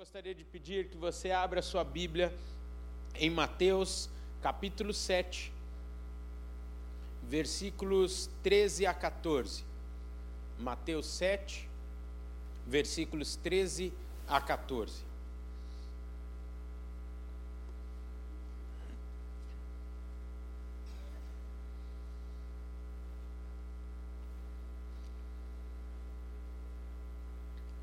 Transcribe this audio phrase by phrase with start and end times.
[0.00, 2.34] gostaria de pedir que você abra sua Bíblia
[3.14, 4.08] em Mateus,
[4.40, 5.52] capítulo 7,
[7.24, 9.62] versículos 13 a 14.
[10.58, 11.68] Mateus 7,
[12.66, 13.92] versículos 13
[14.26, 15.04] a 14.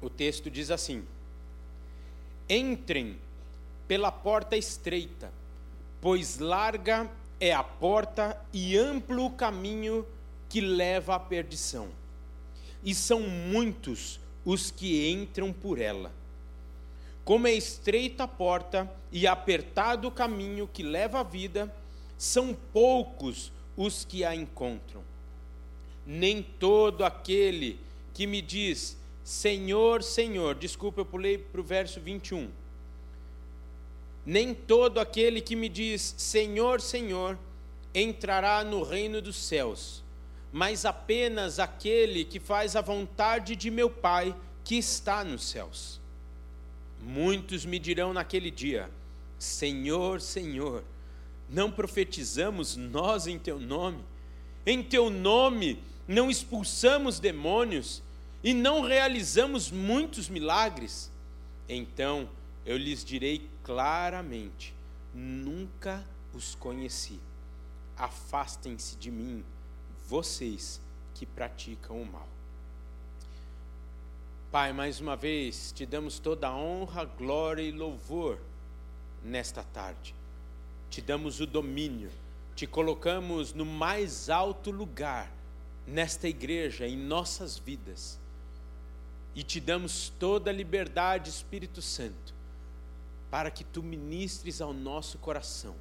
[0.02, 1.06] O texto diz assim:
[2.50, 3.18] Entrem
[3.88, 5.32] pela porta estreita,
[6.02, 10.06] pois larga é a porta e amplo o caminho
[10.50, 11.90] que leva à perdição.
[12.84, 16.12] E são muitos os que entram por ela.
[17.26, 21.74] Como é estreita a porta e apertado o caminho que leva à vida,
[22.18, 25.04] são poucos os que a encontram.
[26.06, 27.78] Nem todo aquele
[28.14, 30.56] que me diz, Senhor, Senhor.
[30.56, 32.50] Desculpa, eu pulei para o verso 21.
[34.26, 37.38] Nem todo aquele que me diz Senhor, Senhor
[37.94, 40.02] entrará no reino dos céus,
[40.50, 46.00] mas apenas aquele que faz a vontade de meu Pai que está nos céus.
[47.02, 48.90] Muitos me dirão naquele dia:
[49.38, 50.86] Senhor, Senhor,
[51.50, 54.06] não profetizamos nós em teu nome?
[54.66, 58.07] Em teu nome não expulsamos demônios?
[58.44, 61.12] E não realizamos muitos milagres,
[61.68, 62.30] então
[62.66, 64.74] eu lhes direi claramente:
[65.14, 67.20] nunca os conheci.
[67.98, 69.44] Afastem-se de mim,
[70.08, 70.80] vocês
[71.16, 72.28] que praticam o mal.
[74.52, 78.40] Pai, mais uma vez te damos toda a honra, glória e louvor
[79.24, 80.14] nesta tarde.
[80.90, 82.12] Te damos o domínio,
[82.56, 85.30] te colocamos no mais alto lugar
[85.86, 88.20] nesta igreja, em nossas vidas
[89.38, 92.34] e te damos toda a liberdade, Espírito Santo,
[93.30, 95.76] para que tu ministres ao nosso coração,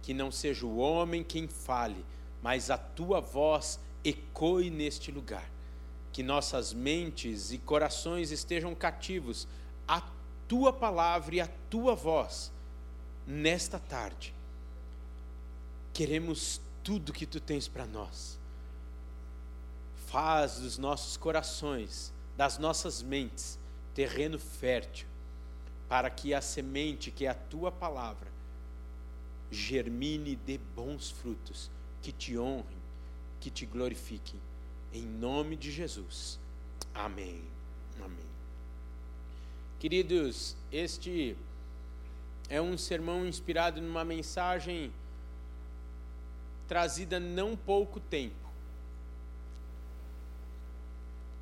[0.00, 2.02] que não seja o homem quem fale,
[2.42, 5.46] mas a tua voz ecoe neste lugar,
[6.10, 9.46] que nossas mentes e corações estejam cativos
[9.86, 10.02] à
[10.48, 12.50] tua palavra e à tua voz
[13.26, 14.32] nesta tarde.
[15.92, 18.38] Queremos tudo que tu tens para nós.
[20.06, 23.58] Faz dos nossos corações das nossas mentes
[23.94, 25.06] terreno fértil,
[25.88, 28.30] para que a semente, que é a tua palavra,
[29.50, 31.70] germine e dê bons frutos,
[32.00, 32.78] que te honrem,
[33.40, 34.40] que te glorifiquem.
[34.92, 36.38] Em nome de Jesus.
[36.94, 37.42] Amém.
[38.02, 38.30] Amém.
[39.78, 41.36] Queridos, este
[42.48, 44.92] é um sermão inspirado numa mensagem
[46.68, 48.49] trazida não pouco tempo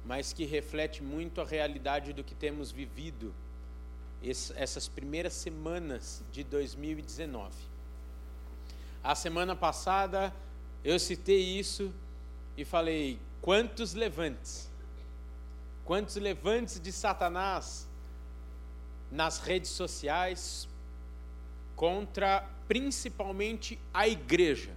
[0.09, 3.35] mas que reflete muito a realidade do que temos vivido
[4.57, 7.55] essas primeiras semanas de 2019.
[9.05, 10.35] A semana passada
[10.83, 11.93] eu citei isso
[12.57, 14.71] e falei: quantos levantes,
[15.85, 17.87] quantos levantes de Satanás
[19.13, 20.67] nas redes sociais
[21.77, 24.75] contra principalmente a igreja.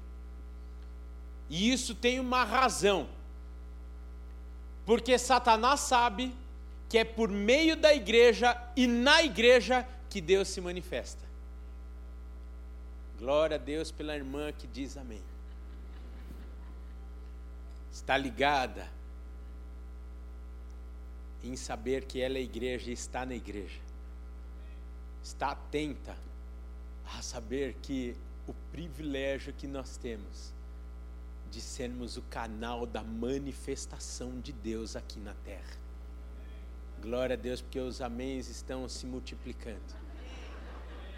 [1.50, 3.21] E isso tem uma razão
[4.86, 6.34] porque Satanás sabe
[6.90, 11.24] que é por meio da igreja e na igreja que Deus se manifesta.
[13.18, 15.22] Glória a Deus pela irmã que diz amém.
[17.92, 18.90] Está ligada
[21.44, 23.80] em saber que ela é igreja e está na igreja.
[25.24, 26.16] Está atenta
[27.18, 28.16] a saber que
[28.48, 30.52] o privilégio que nós temos
[31.52, 35.82] de sermos o canal da manifestação de Deus aqui na terra.
[37.02, 40.02] Glória a Deus, porque os améns estão se multiplicando.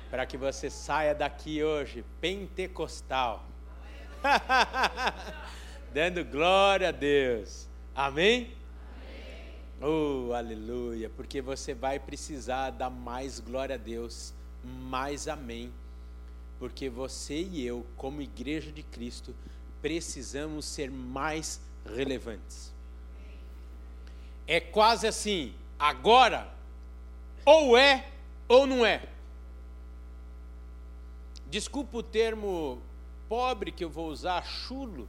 [0.09, 3.45] Para que você saia daqui hoje pentecostal.
[5.93, 7.69] Dando glória a Deus.
[7.95, 8.55] Amém?
[9.79, 14.33] Oh, aleluia, porque você vai precisar dar mais glória a Deus,
[14.63, 15.71] mais amém.
[16.57, 19.35] Porque você e eu, como igreja de Cristo,
[19.83, 22.71] precisamos ser mais relevantes.
[24.47, 26.49] É quase assim, agora,
[27.45, 28.07] ou é
[28.47, 29.03] ou não é.
[31.49, 32.81] Desculpa o termo
[33.27, 35.05] pobre que eu vou usar, chulo,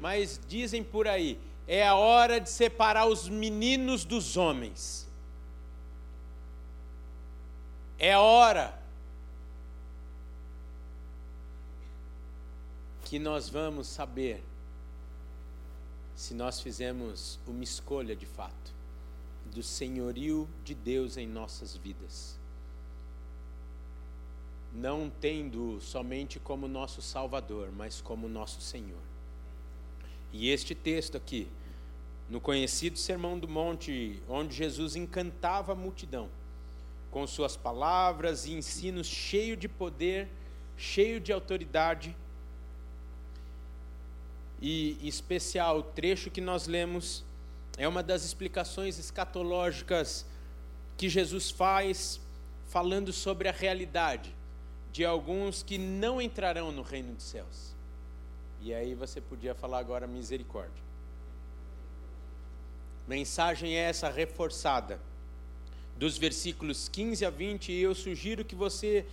[0.00, 1.38] mas dizem por aí,
[1.68, 5.08] é a hora de separar os meninos dos homens.
[7.96, 8.76] É a hora
[13.04, 14.42] que nós vamos saber
[16.16, 18.72] se nós fizemos uma escolha de fato
[19.52, 22.38] do senhorio de Deus em nossas vidas.
[24.72, 29.02] Não tendo somente como nosso Salvador, mas como nosso Senhor.
[30.32, 31.46] E este texto aqui,
[32.28, 36.28] no conhecido Sermão do Monte, onde Jesus encantava a multidão
[37.10, 40.28] com suas palavras e ensinos cheio de poder,
[40.76, 42.16] cheio de autoridade.
[44.66, 47.22] E especial o trecho que nós lemos
[47.76, 50.24] é uma das explicações escatológicas
[50.96, 52.18] que Jesus faz
[52.68, 54.34] falando sobre a realidade
[54.90, 57.74] de alguns que não entrarão no reino dos céus.
[58.62, 60.82] E aí você podia falar agora misericórdia.
[63.06, 64.98] Mensagem é essa reforçada
[65.98, 69.04] dos versículos 15 a 20, e eu sugiro que você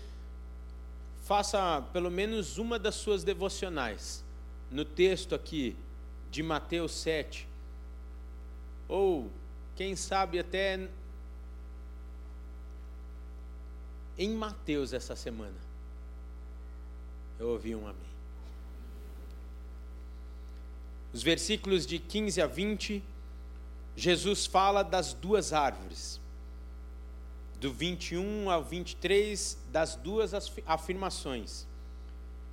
[1.23, 4.23] faça pelo menos uma das suas devocionais
[4.71, 5.75] no texto aqui
[6.31, 7.45] de Mateus 7,
[8.87, 9.29] ou
[9.75, 10.87] quem sabe até
[14.17, 15.57] em Mateus essa semana.
[17.37, 18.11] Eu ouvi um amém.
[21.13, 23.03] Os versículos de 15 a 20,
[23.95, 26.21] Jesus fala das duas árvores.
[27.59, 30.33] Do 21 ao 23, das duas
[30.65, 31.67] afirmações.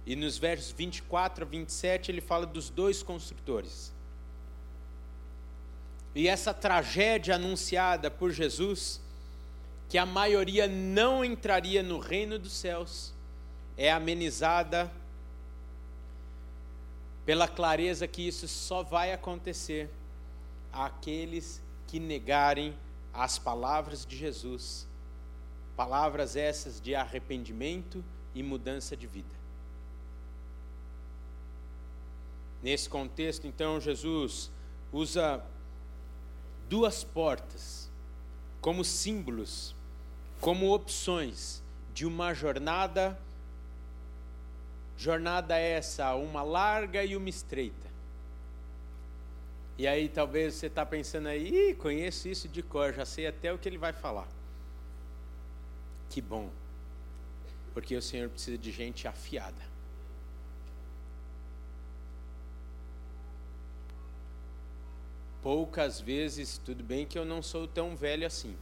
[0.08, 3.92] E nos versos 24 a 27, ele fala dos dois construtores.
[6.14, 9.02] E essa tragédia anunciada por Jesus,
[9.86, 13.12] que a maioria não entraria no reino dos céus,
[13.76, 14.90] é amenizada
[17.26, 19.90] pela clareza que isso só vai acontecer
[20.72, 22.74] àqueles que negarem
[23.12, 24.88] as palavras de Jesus,
[25.76, 28.02] palavras essas de arrependimento
[28.34, 29.37] e mudança de vida.
[32.62, 34.50] Nesse contexto, então, Jesus
[34.92, 35.44] usa
[36.68, 37.90] duas portas
[38.60, 39.74] como símbolos,
[40.40, 41.62] como opções
[41.94, 43.18] de uma jornada.
[44.96, 47.88] Jornada essa, uma larga e uma estreita.
[49.78, 53.58] E aí talvez você está pensando aí, conheço isso de cor, já sei até o
[53.58, 54.26] que ele vai falar.
[56.10, 56.50] Que bom,
[57.72, 59.77] porque o Senhor precisa de gente afiada.
[65.42, 68.56] Poucas vezes, tudo bem que eu não sou tão velho assim,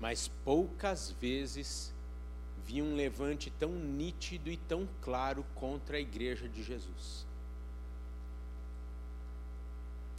[0.00, 1.92] mas poucas vezes
[2.64, 7.26] vi um levante tão nítido e tão claro contra a igreja de Jesus.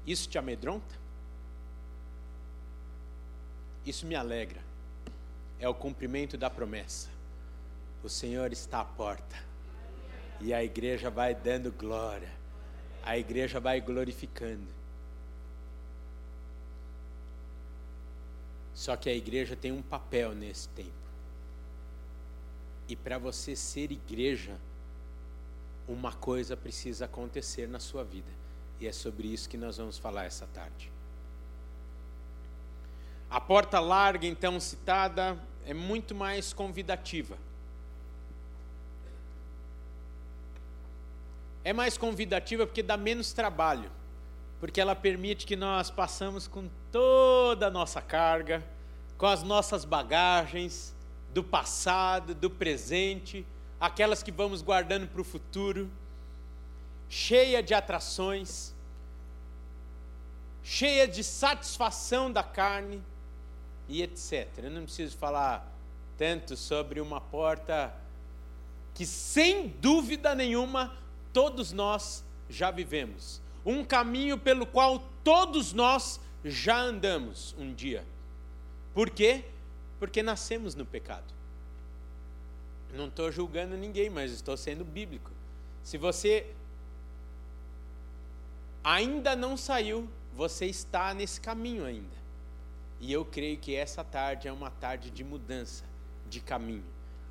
[0.05, 0.95] Isso te amedronta?
[3.85, 4.61] Isso me alegra.
[5.59, 7.09] É o cumprimento da promessa.
[8.03, 9.35] O Senhor está à porta.
[10.41, 12.42] E a igreja vai dando glória
[13.03, 14.67] a igreja vai glorificando.
[18.73, 20.91] Só que a igreja tem um papel nesse tempo.
[22.87, 24.57] E para você ser igreja,
[25.87, 28.31] uma coisa precisa acontecer na sua vida.
[28.79, 30.91] E é sobre isso que nós vamos falar essa tarde.
[33.29, 37.37] A porta larga, então citada, é muito mais convidativa.
[41.63, 43.89] É mais convidativa porque dá menos trabalho,
[44.59, 48.63] porque ela permite que nós passamos com toda a nossa carga,
[49.17, 50.93] com as nossas bagagens
[51.33, 53.45] do passado, do presente,
[53.79, 55.89] aquelas que vamos guardando para o futuro,
[57.09, 58.73] cheia de atrações,
[60.61, 63.01] cheia de satisfação da carne
[63.87, 64.47] e etc.
[64.57, 65.71] Eu não preciso falar
[66.17, 67.93] tanto sobre uma porta
[68.93, 70.95] que, sem dúvida nenhuma,
[71.33, 78.05] todos nós já vivemos, um caminho pelo qual todos nós já andamos um dia.
[78.93, 79.43] Por quê?
[79.99, 81.33] Porque nascemos no pecado.
[82.93, 85.31] Não estou julgando ninguém, mas estou sendo bíblico.
[85.81, 86.53] Se você
[88.83, 92.23] ainda não saiu, você está nesse caminho ainda.
[92.99, 95.83] E eu creio que essa tarde é uma tarde de mudança
[96.29, 96.85] de caminho.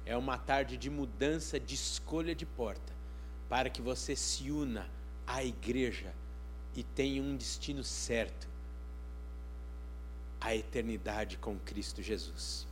[0.05, 2.92] É uma tarde de mudança de escolha de porta
[3.53, 4.89] para que você se una
[5.27, 6.15] à igreja
[6.75, 8.49] e tenha um destino certo
[10.41, 12.67] a eternidade com Cristo Jesus.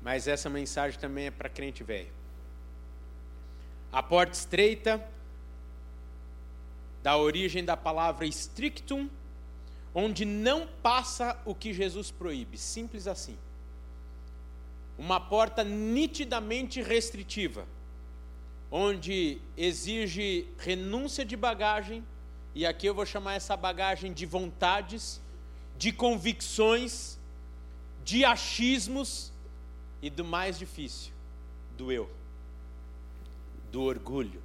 [0.00, 2.10] Mas essa mensagem também é para crente velho.
[3.92, 5.06] A porta estreita,
[7.02, 9.10] da origem da palavra strictum,
[9.94, 13.36] onde não passa o que Jesus proíbe, simples assim.
[14.96, 17.66] Uma porta nitidamente restritiva
[18.70, 22.04] onde exige renúncia de bagagem,
[22.54, 25.20] e aqui eu vou chamar essa bagagem de vontades,
[25.76, 27.18] de convicções,
[28.04, 29.32] de achismos
[30.02, 31.12] e do mais difícil,
[31.76, 32.10] do eu,
[33.72, 34.42] do orgulho,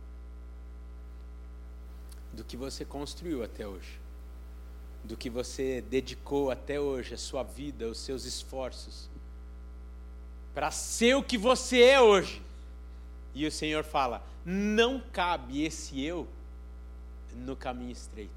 [2.33, 3.99] do que você construiu até hoje,
[5.03, 9.09] do que você dedicou até hoje, a sua vida, os seus esforços,
[10.53, 12.44] para ser o que você é hoje.
[13.35, 16.27] E o Senhor fala: não cabe esse eu
[17.35, 18.33] no caminho estreito.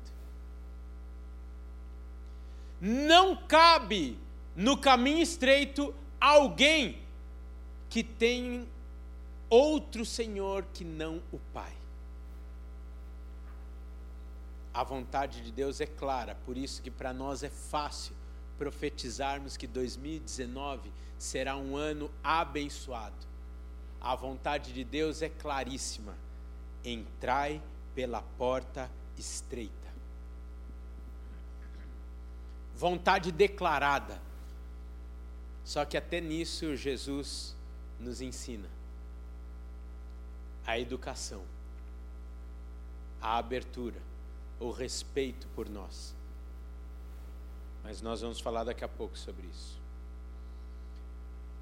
[2.81, 4.19] Não cabe
[4.57, 7.01] no caminho estreito alguém
[7.89, 8.69] que tem
[9.49, 11.73] outro Senhor que não o Pai.
[14.75, 18.15] A vontade de Deus é clara, por isso que para nós é fácil
[18.59, 23.27] profetizarmos que 2019 será um ano abençoado.
[24.01, 26.15] A vontade de Deus é claríssima.
[26.85, 27.61] Entrai
[27.95, 29.89] pela porta estreita.
[32.77, 34.21] Vontade declarada.
[35.65, 37.55] Só que até nisso Jesus
[37.99, 38.69] nos ensina
[40.65, 41.43] a educação,
[43.21, 44.01] a abertura,
[44.61, 46.15] o respeito por nós.
[47.83, 49.79] Mas nós vamos falar daqui a pouco sobre isso.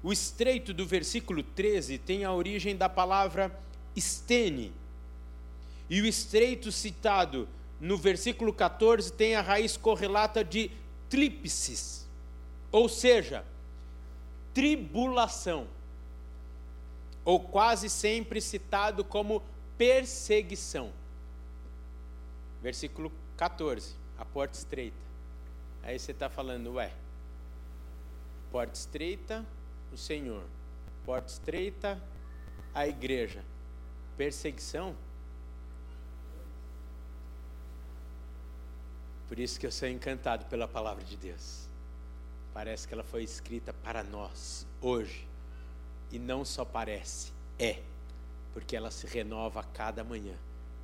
[0.07, 3.51] O estreito do versículo 13 tem a origem da palavra
[3.93, 4.71] estene,
[5.89, 7.45] e o estreito citado
[7.77, 10.71] no versículo 14 tem a raiz correlata de
[11.09, 12.07] tríplices,
[12.71, 13.43] ou seja,
[14.53, 15.67] tribulação,
[17.25, 19.43] ou quase sempre citado como
[19.77, 20.89] perseguição.
[22.63, 24.95] Versículo 14, a porta estreita.
[25.83, 26.93] Aí você está falando, ué,
[28.53, 29.45] porta estreita,
[29.91, 30.43] o Senhor,
[31.05, 32.01] porta estreita,
[32.73, 33.43] a igreja,
[34.15, 34.95] perseguição.
[39.27, 41.67] Por isso que eu sou encantado pela palavra de Deus.
[42.53, 45.27] Parece que ela foi escrita para nós hoje.
[46.11, 47.81] E não só parece, é.
[48.53, 50.35] Porque ela se renova a cada manhã.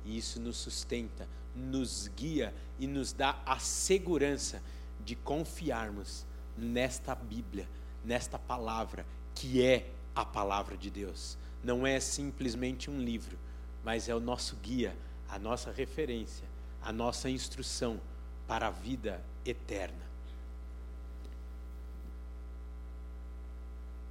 [0.04, 4.62] E isso nos sustenta, nos guia e nos dá a segurança
[5.04, 7.68] de confiarmos nesta Bíblia,
[8.04, 11.36] nesta palavra, que é a palavra de Deus.
[11.62, 13.38] Não é simplesmente um livro,
[13.82, 14.96] mas é o nosso guia,
[15.28, 16.46] a nossa referência,
[16.82, 18.00] a nossa instrução
[18.46, 20.04] para a vida eterna.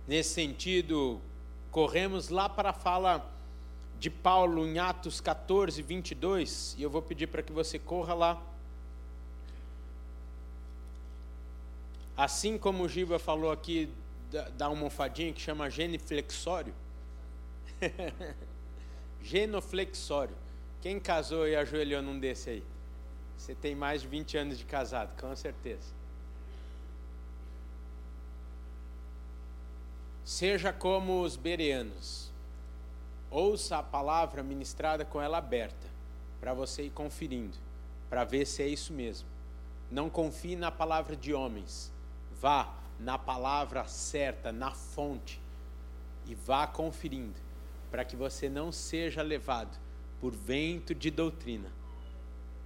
[0.07, 1.21] Nesse sentido,
[1.71, 3.31] corremos lá para a fala
[4.00, 8.41] de Paulo em Atos 14, 22, e eu vou pedir para que você corra lá.
[12.15, 13.89] Assim como o Giba falou aqui
[14.32, 16.74] da, da almofadinha que chama geniflexório.
[19.22, 20.36] Genoflexório.
[20.82, 22.63] Quem casou e ajoelhou num desse aí?
[23.38, 25.93] Você tem mais de 20 anos de casado, com certeza.
[30.25, 32.32] Seja como os bereanos.
[33.32, 35.88] Ouça a palavra ministrada com ela aberta,
[36.39, 37.58] para você ir conferindo,
[38.10, 39.27] para ver se é isso mesmo.
[39.89, 41.92] Não confie na palavra de homens.
[42.43, 45.41] Vá na palavra certa, na fonte,
[46.27, 47.41] e vá conferindo,
[47.89, 49.75] para que você não seja levado
[50.21, 51.71] por vento de doutrina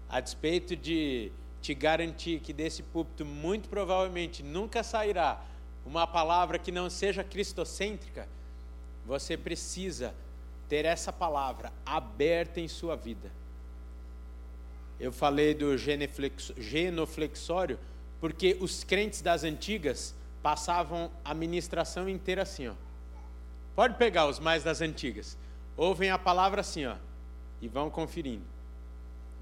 [0.10, 1.32] a despeito de
[1.62, 5.44] te garantir que desse púlpito muito provavelmente nunca sairá
[5.86, 8.28] uma palavra que não seja cristocêntrica,
[9.06, 10.14] você precisa
[10.68, 13.32] ter essa palavra aberta em sua vida.
[15.00, 17.80] Eu falei do genoflexório
[18.20, 22.74] porque os crentes das antigas passavam a ministração inteira assim, ó.
[23.76, 25.38] Pode pegar os mais das antigas.
[25.76, 26.96] Ouvem a palavra assim, ó,
[27.62, 28.58] e vão conferindo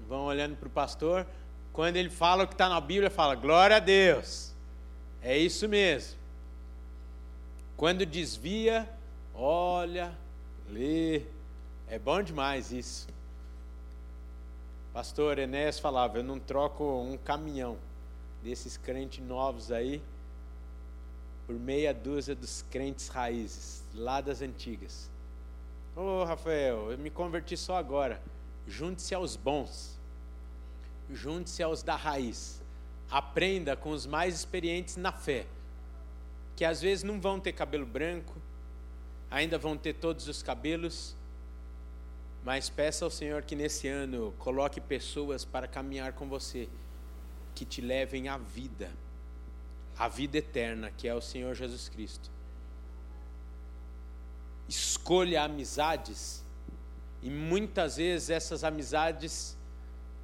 [0.08, 1.26] vão olhando para o pastor.
[1.72, 4.54] Quando ele fala o que está na Bíblia, fala: Glória a Deus.
[5.22, 6.16] É isso mesmo.
[7.76, 8.88] Quando desvia,
[9.34, 10.16] olha,
[10.68, 11.22] lê.
[11.88, 13.06] É bom demais isso.
[14.92, 17.76] Pastor Enéas falava: Eu não troco um caminhão
[18.46, 20.02] desses crentes novos aí
[21.46, 25.10] por meia dúzia dos crentes raízes, lá das antigas.
[25.94, 28.20] Ô oh, Rafael, eu me converti só agora.
[28.66, 29.96] Junte-se aos bons
[31.10, 32.62] junte-se aos da raiz.
[33.10, 35.46] Aprenda com os mais experientes na fé,
[36.56, 38.34] que às vezes não vão ter cabelo branco,
[39.30, 41.14] ainda vão ter todos os cabelos,
[42.44, 46.68] mas peça ao Senhor que nesse ano coloque pessoas para caminhar com você,
[47.56, 48.90] que te levem à vida,
[49.98, 52.30] à vida eterna, que é o Senhor Jesus Cristo.
[54.68, 56.44] Escolha amizades,
[57.22, 59.56] e muitas vezes essas amizades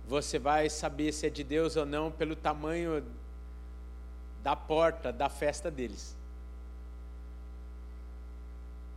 [0.07, 3.03] você vai saber se é de Deus ou não pelo tamanho
[4.43, 6.15] da porta da festa deles.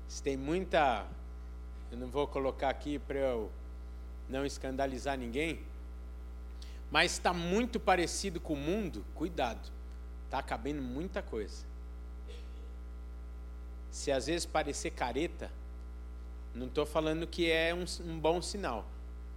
[0.10, 1.08] Se tem muita.
[1.92, 3.51] Eu não vou colocar aqui para eu
[4.27, 5.63] não escandalizar ninguém,
[6.92, 9.72] mas está muito parecido com o mundo, cuidado,
[10.25, 11.65] está cabendo muita coisa.
[13.92, 15.51] Se às vezes parecer careta,
[16.54, 18.86] não estou falando que é um, um, bom sinal,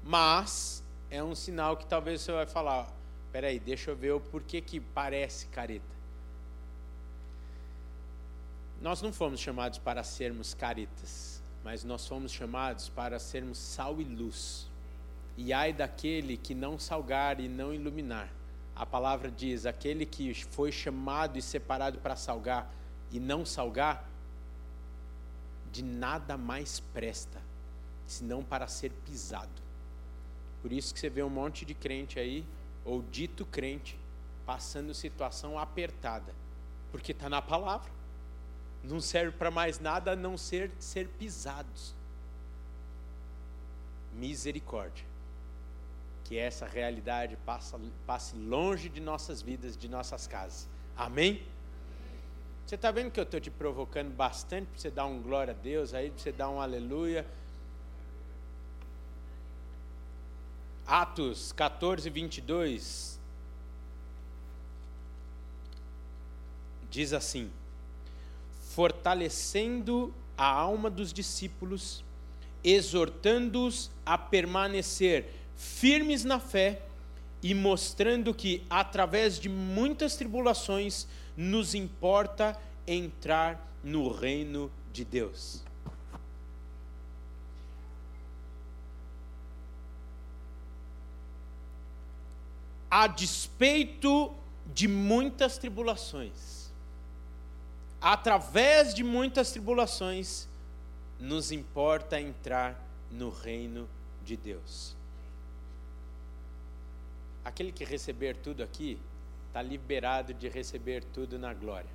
[0.05, 2.93] mas é um sinal que talvez você vai falar:
[3.33, 5.99] peraí, deixa eu ver o porquê que parece careta.
[8.81, 14.05] Nós não fomos chamados para sermos caretas, mas nós fomos chamados para sermos sal e
[14.05, 14.67] luz.
[15.38, 18.28] E ai daquele que não salgar e não iluminar.
[18.76, 22.71] A palavra diz: aquele que foi chamado e separado para salgar
[23.11, 24.07] e não salgar,
[25.73, 27.40] de nada mais presta,
[28.07, 29.62] senão para ser pisado.
[30.61, 32.45] Por isso que você vê um monte de crente aí,
[32.85, 33.99] ou dito crente,
[34.45, 36.35] passando situação apertada,
[36.90, 37.99] porque está na palavra
[38.83, 41.95] não serve para mais nada a não ser ser pisados.
[44.14, 45.07] Misericórdia.
[46.28, 47.38] Que essa realidade
[48.06, 50.68] passe, longe de nossas vidas, de nossas casas.
[50.94, 51.42] Amém?
[52.66, 55.56] Você está vendo que eu estou te provocando bastante para você dar um glória a
[55.56, 57.26] Deus, aí para você dar um aleluia.
[60.87, 63.18] Atos 14, 22
[66.90, 67.50] diz assim:
[68.75, 72.04] fortalecendo a alma dos discípulos,
[72.62, 76.80] exortando-os a permanecer firmes na fé
[77.42, 85.64] e mostrando que, através de muitas tribulações, nos importa entrar no reino de Deus.
[92.88, 94.32] A despeito
[94.72, 96.70] de muitas tribulações,
[98.00, 100.48] através de muitas tribulações,
[101.18, 103.88] nos importa entrar no reino
[104.25, 104.98] de Deus.
[107.49, 109.00] Aquele que receber tudo aqui,
[109.47, 111.89] está liberado de receber tudo na glória.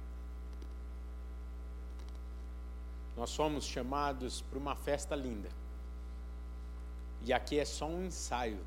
[3.15, 5.47] Nós somos chamados para uma festa linda.
[7.21, 8.57] E aqui é só um ensaio.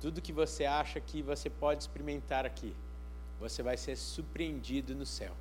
[0.00, 2.74] Tudo que você acha que você pode experimentar aqui,
[3.38, 5.36] você vai ser surpreendido no céu.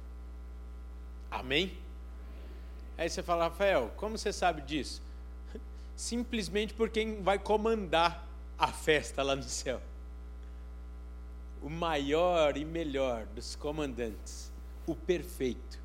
[1.32, 1.78] Amém?
[2.98, 5.02] Aí você fala, Rafael, como você sabe disso?
[5.96, 8.28] Simplesmente por quem vai comandar
[8.60, 9.82] a festa lá no céu.
[11.62, 14.52] O maior e melhor dos comandantes,
[14.86, 15.80] o perfeito,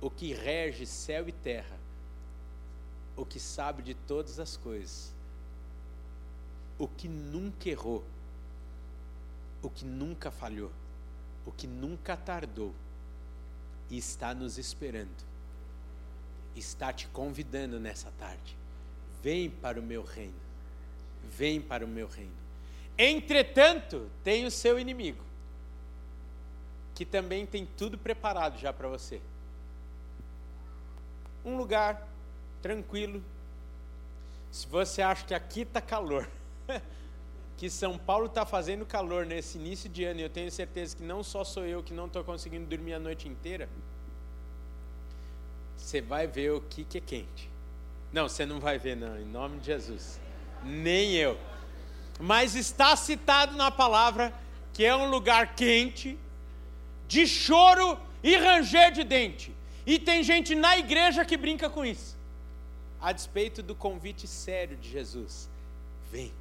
[0.00, 1.78] o que rege céu e terra,
[3.16, 5.14] o que sabe de todas as coisas,
[6.76, 8.04] o que nunca errou,
[9.62, 10.72] o que nunca falhou,
[11.46, 12.74] o que nunca tardou
[13.88, 15.28] e está nos esperando.
[16.56, 18.56] Está te convidando nessa tarde.
[19.22, 20.47] Vem para o meu reino.
[21.24, 22.32] Vem para o meu reino.
[22.98, 25.22] Entretanto, tem o seu inimigo,
[26.94, 29.20] que também tem tudo preparado já para você.
[31.44, 32.08] Um lugar
[32.60, 33.22] tranquilo.
[34.50, 36.28] Se você acha que aqui está calor,
[37.56, 41.02] que São Paulo está fazendo calor nesse início de ano, e eu tenho certeza que
[41.02, 43.68] não só sou eu que não estou conseguindo dormir a noite inteira,
[45.76, 47.48] você vai ver o que, que é quente.
[48.12, 50.18] Não, você não vai ver, não, em nome de Jesus.
[50.64, 51.38] Nem eu.
[52.20, 54.32] Mas está citado na palavra
[54.72, 56.18] que é um lugar quente,
[57.08, 59.52] de choro e ranger de dente.
[59.86, 62.16] E tem gente na igreja que brinca com isso.
[63.00, 65.48] A despeito do convite sério de Jesus:
[66.10, 66.32] vem.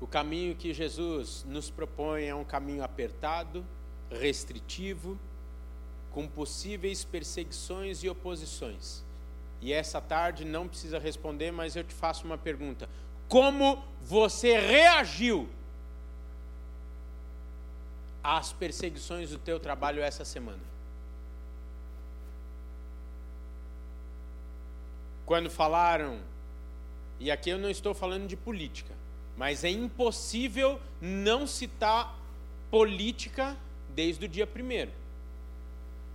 [0.00, 3.64] O caminho que Jesus nos propõe é um caminho apertado,
[4.10, 5.18] restritivo,
[6.10, 9.02] com possíveis perseguições e oposições.
[9.64, 12.86] E essa tarde não precisa responder, mas eu te faço uma pergunta:
[13.26, 15.48] como você reagiu
[18.22, 20.60] às perseguições do teu trabalho essa semana?
[25.24, 26.20] Quando falaram,
[27.18, 28.92] e aqui eu não estou falando de política,
[29.34, 32.14] mas é impossível não citar
[32.70, 33.56] política
[33.88, 34.92] desde o dia primeiro,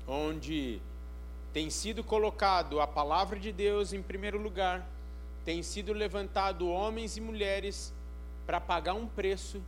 [0.08, 0.80] onde
[1.54, 4.88] tem sido colocado a palavra de Deus em primeiro lugar,
[5.44, 7.94] tem sido levantado homens e mulheres
[8.46, 9.62] para pagar um preço,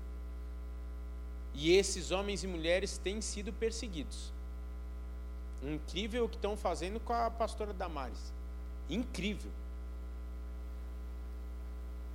[1.53, 4.31] e esses homens e mulheres têm sido perseguidos.
[5.61, 8.33] Incrível o que estão fazendo com a pastora Damares.
[8.89, 9.51] incrível.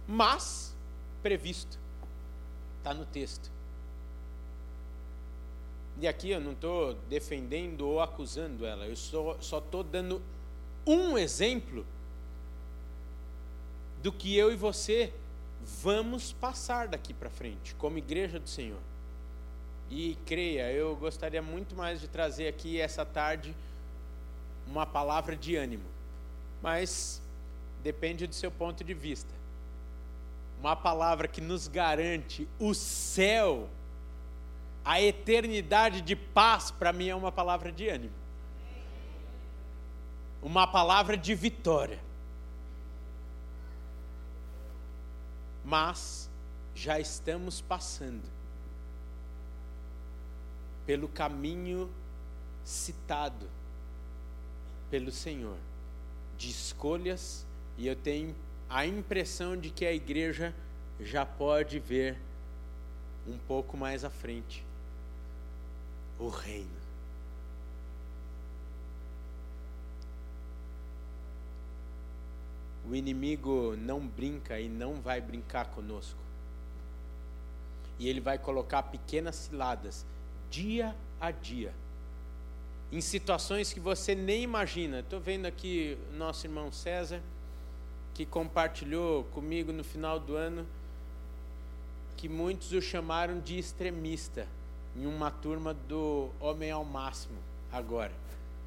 [0.07, 0.75] Mas,
[1.23, 1.79] previsto,
[2.79, 3.51] está no texto.
[5.99, 10.21] E aqui eu não estou defendendo ou acusando ela, eu só estou dando
[10.87, 11.87] um exemplo
[14.03, 15.13] do que eu e você
[15.83, 18.79] vamos passar daqui para frente, como igreja do Senhor.
[19.91, 23.55] E creia, eu gostaria muito mais de trazer aqui essa tarde
[24.67, 25.89] uma palavra de ânimo,
[26.61, 27.23] mas
[27.83, 29.33] depende do seu ponto de vista.
[30.61, 33.69] Uma palavra que nos garante o céu
[34.87, 38.15] a eternidade de paz, para mim, é uma palavra de ânimo.
[40.41, 41.99] Uma palavra de vitória.
[45.65, 46.31] Mas
[46.73, 48.23] já estamos passando
[50.87, 51.91] pelo caminho
[52.63, 53.51] citado
[54.89, 55.57] pelo Senhor
[56.39, 57.45] de escolhas,
[57.77, 58.37] e eu tenho
[58.69, 60.55] a impressão de que a igreja
[61.01, 62.17] já pode ver
[63.27, 64.66] um pouco mais à frente
[66.19, 66.87] o reino.
[72.89, 76.19] O inimigo não brinca e não vai brincar conosco.
[77.99, 80.05] E ele vai colocar pequenas ciladas,
[80.51, 81.75] dia a dia,
[82.93, 85.01] em situações que você nem imagina.
[85.01, 87.21] Estou vendo aqui nosso irmão César,
[88.15, 90.67] que compartilhou comigo no final do ano,
[92.17, 94.47] que muitos o chamaram de extremista
[94.99, 97.39] em uma turma do Homem ao Máximo
[97.71, 98.13] agora.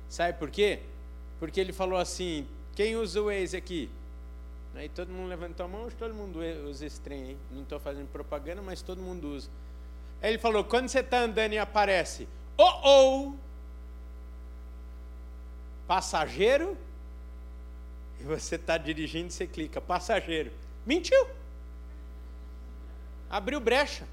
[0.08, 0.80] Sabe por quê?
[1.40, 3.90] Porque ele falou assim: quem usa o Waze aqui?
[4.76, 7.38] Aí todo mundo levantou a mão, todo mundo usa esse trem, hein?
[7.52, 9.50] Não estou fazendo propaganda, mas todo mundo usa.
[10.22, 13.34] Aí ele falou: quando você está andando e aparece, oh oh,
[15.88, 16.78] passageiro,
[18.20, 20.52] e você está dirigindo, você clica, passageiro.
[20.86, 21.28] Mentiu!
[23.30, 24.06] Abriu brecha.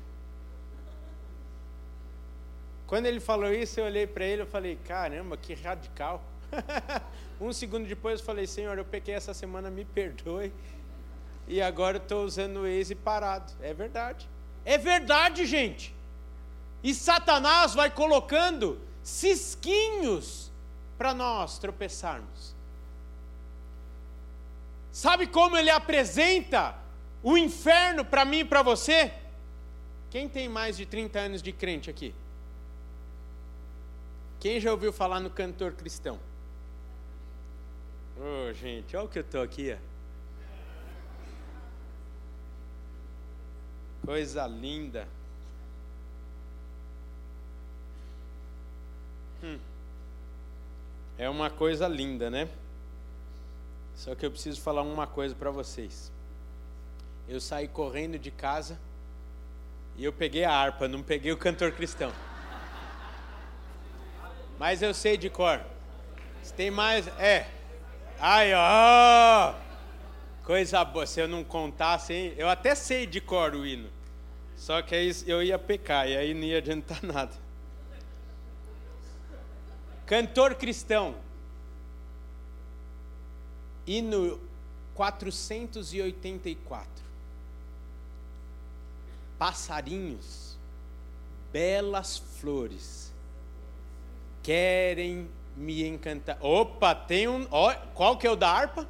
[2.87, 6.23] Quando ele falou isso, eu olhei para ele e falei: caramba, que radical.
[7.41, 10.53] um segundo depois eu falei: Senhor, eu pequei essa semana, me perdoe.
[11.49, 13.53] E agora eu estou usando o Waze parado.
[13.61, 14.29] É verdade.
[14.65, 15.95] É verdade, gente.
[16.83, 20.51] E Satanás vai colocando cisquinhos
[20.99, 22.55] para nós tropeçarmos.
[24.91, 26.75] Sabe como ele apresenta
[27.23, 29.13] o inferno para mim e para você?
[30.11, 32.15] Quem tem mais de 30 anos de crente aqui?
[34.39, 36.19] Quem já ouviu falar no cantor cristão?
[38.19, 39.73] Ô, oh, gente, olha o que eu estou aqui.
[39.73, 39.97] Ó.
[44.07, 45.09] Coisa linda.
[49.43, 49.59] Hum.
[51.19, 52.49] É uma coisa linda, né?
[53.97, 56.13] Só que eu preciso falar uma coisa para vocês.
[57.29, 58.79] Eu saí correndo de casa
[59.97, 62.13] e eu peguei a harpa, não peguei o cantor cristão.
[64.59, 65.61] Mas eu sei de cor.
[66.43, 67.07] Se tem mais.
[67.19, 67.47] É.
[68.19, 69.55] Ai, ó.
[70.45, 71.07] Coisa boa.
[71.07, 72.35] Se eu não contasse, hein?
[72.37, 73.91] Eu até sei de cor o hino.
[74.57, 77.35] Só que aí eu ia pecar e aí não ia adiantar nada.
[80.07, 81.17] Cantor cristão.
[83.87, 84.41] Hino
[84.95, 87.05] 484.
[89.39, 90.57] Passarinhos,
[91.53, 93.06] belas flores
[94.47, 96.39] querem me encantar.
[96.41, 97.49] Opa, tem um.
[97.51, 98.89] Ó, qual que é o da harpa?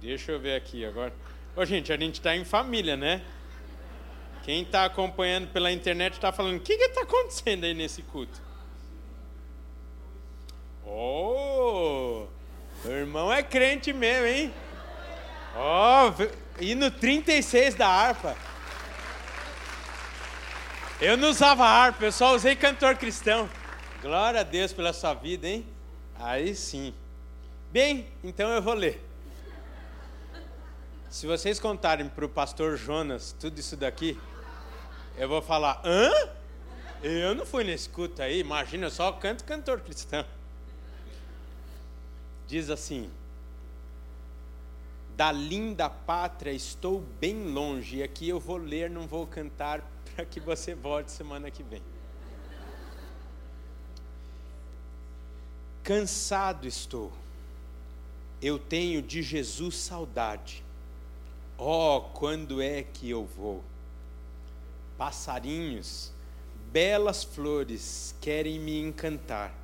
[0.00, 1.12] Deixa eu ver aqui agora.
[1.56, 3.22] Ô, gente, a gente está em família, né?
[4.44, 8.40] Quem está acompanhando pela internet está falando: o que está acontecendo aí nesse culto?
[10.86, 12.26] Oh,
[12.84, 14.54] o irmão é crente mesmo, hein?
[15.56, 18.36] Ó, oh, e no 36 da harpa.
[21.00, 23.48] Eu não usava harpa, eu só usei cantor cristão.
[24.00, 25.66] Glória a Deus pela sua vida, hein?
[26.18, 26.94] Aí sim.
[27.70, 28.98] Bem, então eu vou ler.
[31.10, 34.18] Se vocês contarem para o pastor Jonas tudo isso daqui,
[35.18, 36.10] eu vou falar: hã?
[37.02, 40.24] Eu não fui nesse culto aí, imagina, eu só canto cantor cristão.
[42.46, 43.10] Diz assim:
[45.14, 49.82] Da linda pátria estou bem longe, e aqui eu vou ler, não vou cantar,
[50.16, 51.82] para que você volte semana que vem.
[55.82, 57.10] Cansado estou,
[58.40, 60.62] eu tenho de Jesus saudade.
[61.56, 63.62] Oh, quando é que eu vou?
[64.96, 66.12] Passarinhos,
[66.70, 69.54] belas flores querem me encantar.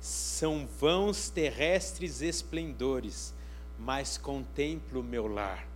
[0.00, 3.34] São vãos terrestres esplendores,
[3.78, 5.66] mas contemplo meu lar.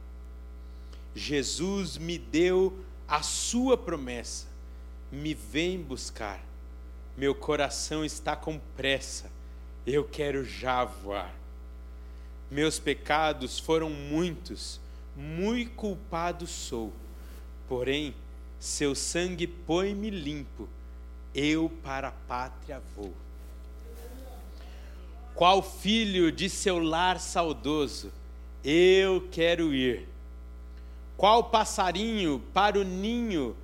[1.14, 4.46] Jesus me deu a sua promessa,
[5.10, 6.44] me vem buscar.
[7.16, 9.30] Meu coração está com pressa,
[9.86, 11.32] eu quero já voar.
[12.50, 14.80] Meus pecados foram muitos,
[15.16, 16.92] muito culpado sou.
[17.68, 18.14] Porém,
[18.58, 20.68] seu sangue põe-me limpo,
[21.34, 23.14] eu para a pátria vou.
[25.34, 28.10] Qual filho de seu lar saudoso,
[28.64, 30.08] eu quero ir.
[31.16, 33.56] Qual passarinho para o ninho,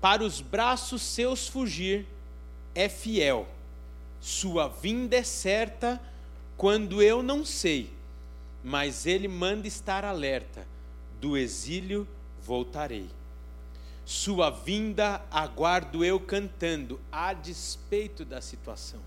[0.00, 2.06] para os braços seus fugir,
[2.74, 3.48] é fiel.
[4.20, 6.00] Sua vinda é certa
[6.56, 7.90] quando eu não sei,
[8.62, 10.66] mas ele manda estar alerta:
[11.20, 12.06] do exílio
[12.42, 13.08] voltarei.
[14.04, 19.00] Sua vinda aguardo eu cantando, a despeito da situação.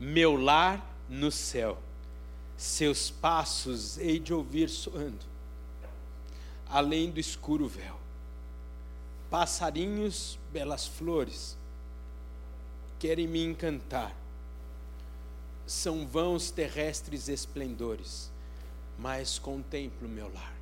[0.00, 1.78] Meu lar no céu,
[2.56, 5.24] seus passos hei de ouvir soando,
[6.68, 8.00] além do escuro véu.
[9.30, 11.56] Passarinhos, belas flores,
[13.04, 14.16] querem me encantar
[15.66, 18.32] são vãos terrestres esplendores,
[18.98, 20.54] mas contemplo meu lar.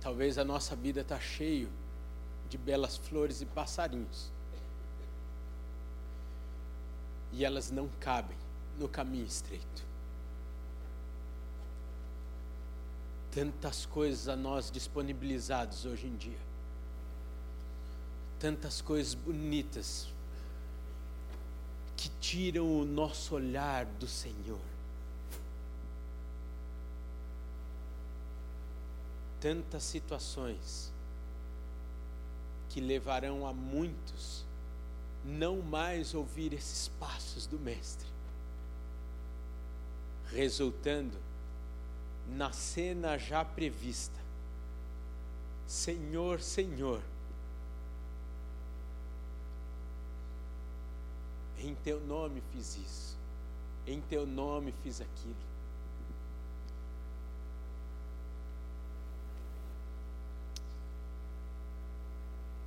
[0.00, 1.70] Talvez a nossa vida está cheio
[2.48, 4.32] de belas flores e passarinhos.
[7.30, 8.36] E elas não cabem
[8.76, 9.89] no caminho estreito.
[13.32, 16.38] Tantas coisas a nós disponibilizadas hoje em dia.
[18.38, 20.08] Tantas coisas bonitas
[21.96, 24.60] que tiram o nosso olhar do Senhor.
[29.40, 30.92] Tantas situações
[32.68, 34.44] que levarão a muitos
[35.24, 38.06] não mais ouvir esses passos do Mestre,
[40.30, 41.29] resultando
[42.28, 44.18] na cena já prevista.
[45.66, 47.00] Senhor, Senhor,
[51.58, 53.16] em teu nome fiz isso,
[53.86, 55.50] em teu nome fiz aquilo.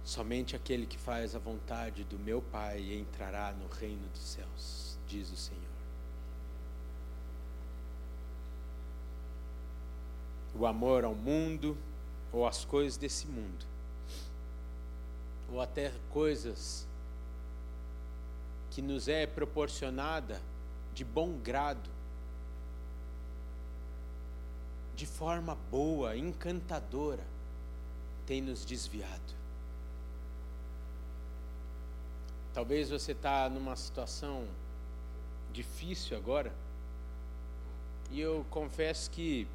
[0.05, 5.31] Somente aquele que faz a vontade do meu Pai entrará no reino dos céus, diz
[5.31, 5.72] o Senhor.
[10.55, 11.77] O amor ao mundo
[12.31, 13.65] ou às coisas desse mundo,
[15.51, 16.87] ou até coisas
[18.71, 20.41] que nos é proporcionada
[20.95, 21.89] de bom grado,
[24.95, 27.23] de forma boa, encantadora,
[28.25, 29.33] tem nos desviado.
[32.53, 34.47] Talvez você está numa situação
[35.51, 36.51] difícil agora,
[38.11, 39.47] e eu confesso que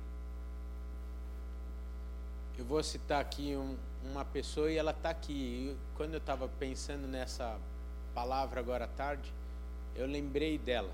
[2.59, 3.77] eu vou citar aqui um,
[4.11, 5.77] uma pessoa e ela está aqui.
[5.97, 7.57] quando eu estava pensando nessa
[8.13, 9.33] palavra agora à tarde,
[9.95, 10.91] eu lembrei dela.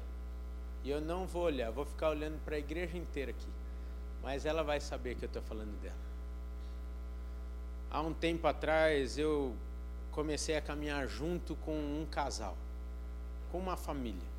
[0.84, 3.48] E eu não vou olhar, vou ficar olhando para a igreja inteira aqui.
[4.22, 5.96] Mas ela vai saber que eu estou falando dela.
[7.90, 9.56] Há um tempo atrás eu
[10.12, 12.56] comecei a caminhar junto com um casal,
[13.50, 14.34] com uma família.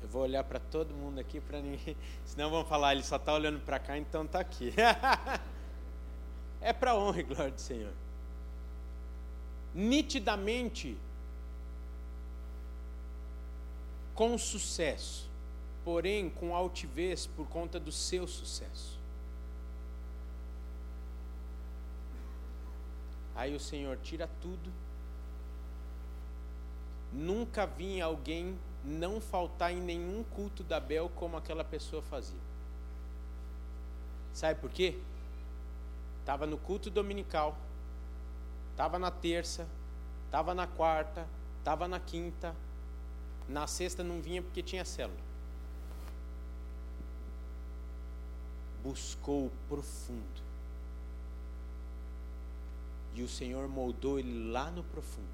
[0.00, 3.34] Eu vou olhar para todo mundo aqui para ninguém, senão vão falar ele só está
[3.34, 4.72] olhando para cá, então está aqui.
[6.66, 7.92] é para honra e glória do Senhor.
[9.72, 10.98] Nitidamente,
[14.12, 15.30] com sucesso,
[15.84, 18.98] porém com altivez por conta do seu sucesso.
[23.36, 24.72] Aí o Senhor tira tudo.
[27.12, 32.40] Nunca vi alguém não faltar em nenhum culto da Bel como aquela pessoa fazia.
[34.32, 34.98] Sabe por quê?
[36.26, 37.56] Estava no culto dominical,
[38.72, 39.64] estava na terça,
[40.24, 41.24] estava na quarta,
[41.60, 42.52] estava na quinta,
[43.48, 45.20] na sexta não vinha porque tinha célula.
[48.82, 50.42] Buscou o profundo.
[53.14, 55.28] E o Senhor moldou ele lá no profundo.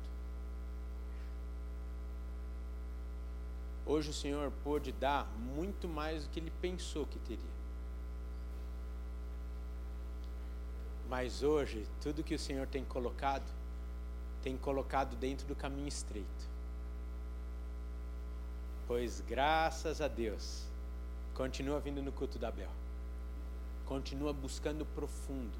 [3.86, 7.51] Hoje o Senhor pôde dar muito mais do que ele pensou que teria.
[11.12, 13.44] Mas hoje, tudo que o Senhor tem colocado,
[14.42, 16.48] tem colocado dentro do caminho estreito.
[18.88, 20.64] Pois graças a Deus,
[21.34, 22.70] Continua vindo no culto da Bel.
[23.84, 25.58] Continua buscando profundo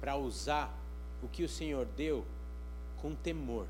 [0.00, 0.72] para usar
[1.20, 2.24] o que o Senhor deu
[3.00, 3.66] com temor.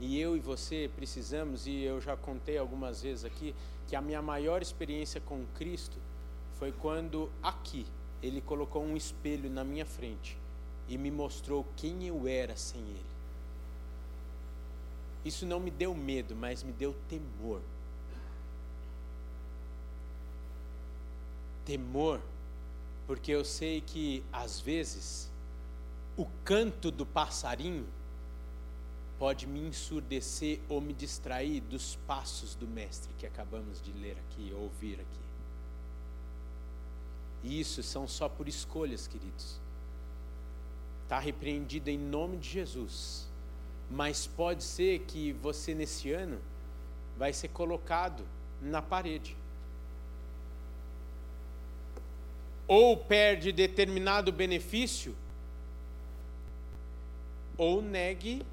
[0.00, 3.54] E eu e você precisamos, e eu já contei algumas vezes aqui,
[3.86, 5.96] que a minha maior experiência com Cristo
[6.58, 7.86] foi quando aqui
[8.22, 10.36] ele colocou um espelho na minha frente
[10.88, 13.18] e me mostrou quem eu era sem ele.
[15.24, 17.60] Isso não me deu medo, mas me deu temor.
[21.64, 22.20] Temor,
[23.06, 25.30] porque eu sei que às vezes
[26.16, 27.86] o canto do passarinho
[29.18, 34.52] pode me ensurdecer ou me distrair dos passos do Mestre que acabamos de ler aqui,
[34.54, 35.27] ouvir aqui.
[37.42, 39.60] E isso são só por escolhas, queridos.
[41.04, 43.26] Está repreendido em nome de Jesus.
[43.90, 46.38] Mas pode ser que você, nesse ano,
[47.16, 48.24] vai ser colocado
[48.60, 49.36] na parede.
[52.66, 55.16] Ou perde determinado benefício,
[57.56, 58.44] ou negue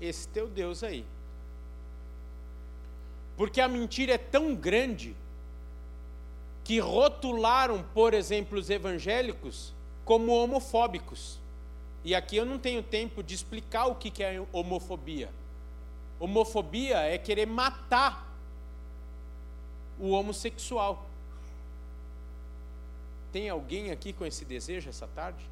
[0.00, 1.04] esse teu Deus aí.
[3.36, 5.14] Porque a mentira é tão grande
[6.72, 9.74] que rotularam, por exemplo, os evangélicos
[10.06, 11.38] como homofóbicos.
[12.02, 15.28] E aqui eu não tenho tempo de explicar o que é homofobia.
[16.18, 18.26] Homofobia é querer matar
[20.00, 21.04] o homossexual.
[23.30, 25.46] Tem alguém aqui com esse desejo essa tarde?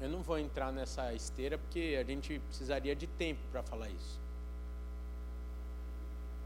[0.00, 4.25] Eu não vou entrar nessa esteira porque a gente precisaria de tempo para falar isso.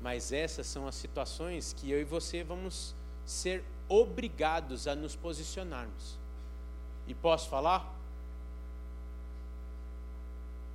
[0.00, 6.18] Mas essas são as situações que eu e você vamos ser obrigados a nos posicionarmos.
[7.06, 7.94] E posso falar?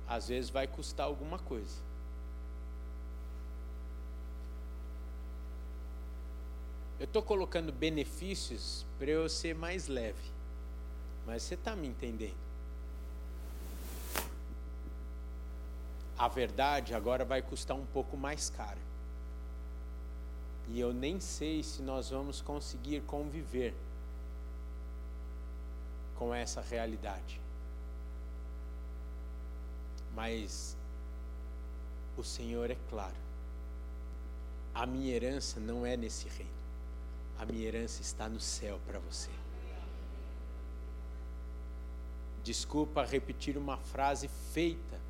[0.06, 1.84] Às vezes vai custar alguma coisa.
[6.98, 10.30] Eu estou colocando benefícios para eu ser mais leve.
[11.26, 12.46] Mas você está me entendendo?
[16.18, 18.85] a verdade agora vai custar um pouco mais caro.
[20.68, 23.74] E eu nem sei se nós vamos conseguir conviver
[26.16, 27.40] com essa realidade.
[30.14, 30.76] Mas
[32.16, 33.14] o Senhor é claro.
[34.74, 36.50] A minha herança não é nesse reino.
[37.38, 39.30] A minha herança está no céu para você.
[42.42, 45.06] Desculpa repetir uma frase feita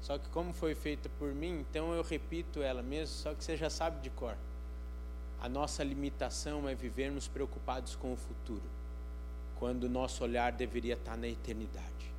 [0.00, 3.56] só que como foi feita por mim, então eu repito ela mesmo, só que você
[3.56, 4.36] já sabe de cor.
[5.40, 8.62] A nossa limitação é vivermos preocupados com o futuro,
[9.56, 12.12] quando o nosso olhar deveria estar na eternidade.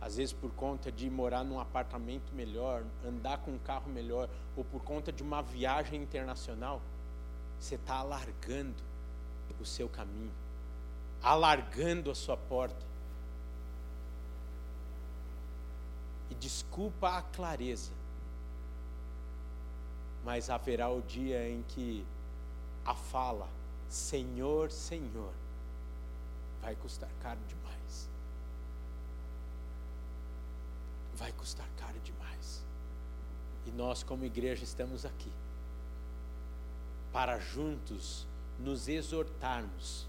[0.00, 4.64] Às vezes por conta de morar num apartamento melhor, andar com um carro melhor, ou
[4.64, 6.80] por conta de uma viagem internacional,
[7.60, 8.82] você está alargando
[9.60, 10.32] o seu caminho,
[11.22, 12.86] alargando a sua porta
[16.30, 17.90] e desculpa a clareza,
[20.28, 22.04] mas haverá o dia em que
[22.84, 23.48] a fala
[23.88, 25.32] Senhor, Senhor
[26.60, 28.10] vai custar caro demais.
[31.14, 32.62] Vai custar caro demais.
[33.64, 35.32] E nós, como igreja, estamos aqui
[37.10, 38.26] para juntos
[38.58, 40.06] nos exortarmos,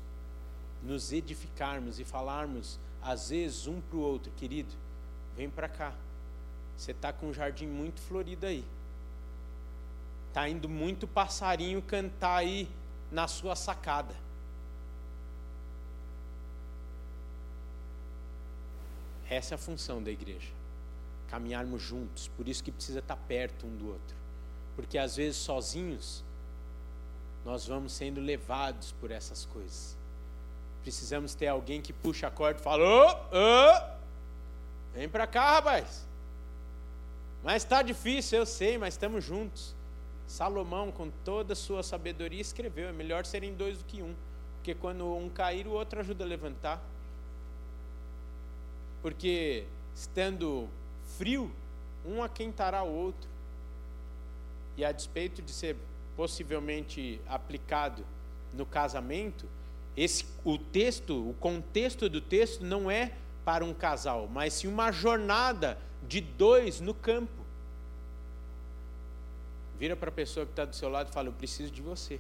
[0.84, 4.76] nos edificarmos e falarmos, às vezes, um para o outro, querido,
[5.38, 5.94] vem para cá.
[6.76, 8.66] Você está com um jardim muito florido aí.
[10.30, 12.70] Está indo muito passarinho cantar aí
[13.12, 14.16] na sua sacada.
[19.28, 20.52] Essa é a função da igreja.
[21.28, 22.28] Caminharmos juntos.
[22.30, 24.16] Por isso que precisa estar tá perto um do outro.
[24.76, 26.24] Porque às vezes sozinhos
[27.44, 29.98] nós vamos sendo levados por essas coisas.
[30.84, 33.98] Precisamos ter alguém que puxa a corda e fala: ô, ô,
[34.94, 36.08] vem para cá, rapaz.
[37.44, 39.79] Mas está difícil, eu sei, mas estamos juntos.
[40.30, 44.14] Salomão, com toda a sua sabedoria, escreveu: é melhor serem dois do que um,
[44.58, 46.80] porque quando um cair, o outro ajuda a levantar.
[49.02, 49.66] Porque
[49.96, 50.70] estando
[51.18, 51.52] frio,
[52.06, 53.28] um aquentará o outro.
[54.78, 55.76] E a despeito de ser
[56.16, 58.06] possivelmente aplicado
[58.54, 59.48] no casamento,
[59.98, 63.14] esse, o texto, o contexto do texto não é
[63.44, 65.76] para um casal, mas sim uma jornada
[66.08, 67.39] de dois no campo.
[69.80, 72.20] Vira para a pessoa que está do seu lado e fala: Eu preciso de você.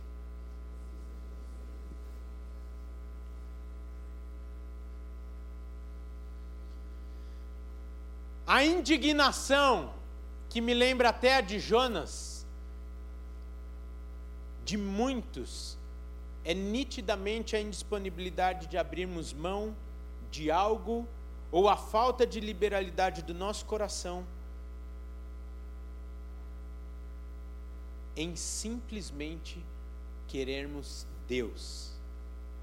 [8.47, 9.93] A indignação,
[10.49, 12.47] que me lembra até a de Jonas,
[14.65, 15.77] de muitos
[16.43, 19.75] é nitidamente a indisponibilidade de abrirmos mão
[20.31, 21.07] de algo
[21.51, 24.25] ou a falta de liberalidade do nosso coração
[28.19, 29.63] em simplesmente
[30.27, 31.93] querermos Deus,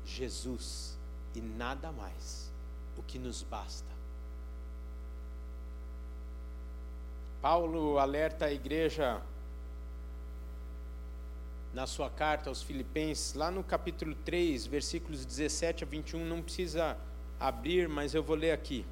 [0.05, 0.99] Jesus
[1.35, 2.53] e nada mais,
[2.99, 3.91] o que nos basta.
[7.41, 9.23] Paulo alerta a igreja
[11.73, 16.99] na sua carta aos Filipenses, lá no capítulo 3, versículos 17 a 21, não precisa
[17.41, 18.85] abrir, mas eu vou ler aqui.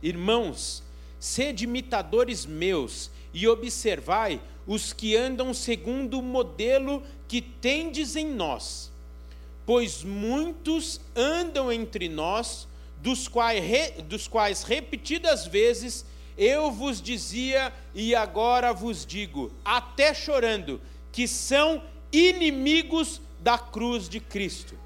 [0.00, 0.84] Irmãos,
[1.18, 8.92] sede imitadores meus e observai os que andam segundo o modelo que tendes em nós.
[9.64, 13.62] Pois muitos andam entre nós, dos quais,
[14.04, 16.04] dos quais repetidas vezes
[16.36, 21.82] eu vos dizia e agora vos digo, até chorando, que são
[22.12, 24.78] inimigos da cruz de Cristo.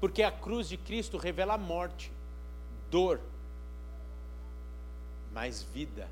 [0.00, 2.12] Porque a cruz de Cristo revela morte,
[2.90, 3.20] dor,
[5.32, 6.08] mas vida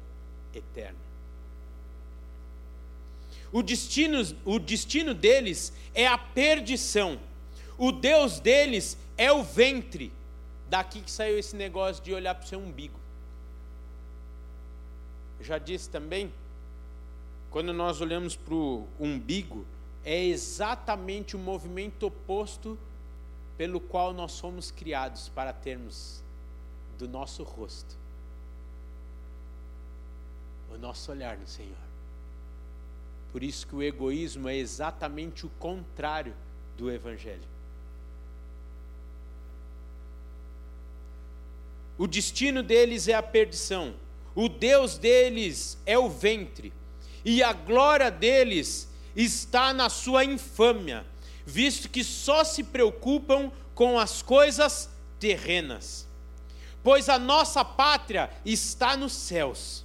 [0.54, 1.09] eterna.
[3.52, 7.18] O destino, o destino deles é a perdição.
[7.76, 10.12] O Deus deles é o ventre.
[10.68, 12.98] Daqui que saiu esse negócio de olhar para o seu umbigo.
[15.40, 16.32] Já disse também,
[17.50, 19.66] quando nós olhamos para o umbigo,
[20.04, 22.78] é exatamente o movimento oposto
[23.56, 26.22] pelo qual nós fomos criados para termos
[26.98, 28.00] do nosso rosto
[30.70, 31.89] o nosso olhar no Senhor.
[33.32, 36.34] Por isso que o egoísmo é exatamente o contrário
[36.76, 37.48] do evangelho.
[41.96, 43.94] O destino deles é a perdição.
[44.34, 46.72] O Deus deles é o ventre.
[47.24, 51.04] E a glória deles está na sua infâmia,
[51.44, 56.08] visto que só se preocupam com as coisas terrenas.
[56.82, 59.84] Pois a nossa pátria está nos céus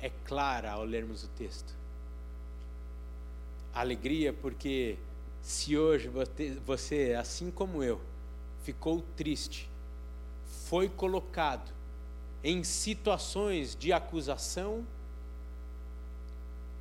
[0.00, 1.74] é clara ao lermos o texto.
[3.74, 4.98] Alegria porque
[5.42, 6.10] se hoje
[6.64, 8.00] você, assim como eu,
[8.62, 9.68] ficou triste,
[10.66, 11.72] foi colocado
[12.42, 14.86] em situações de acusação,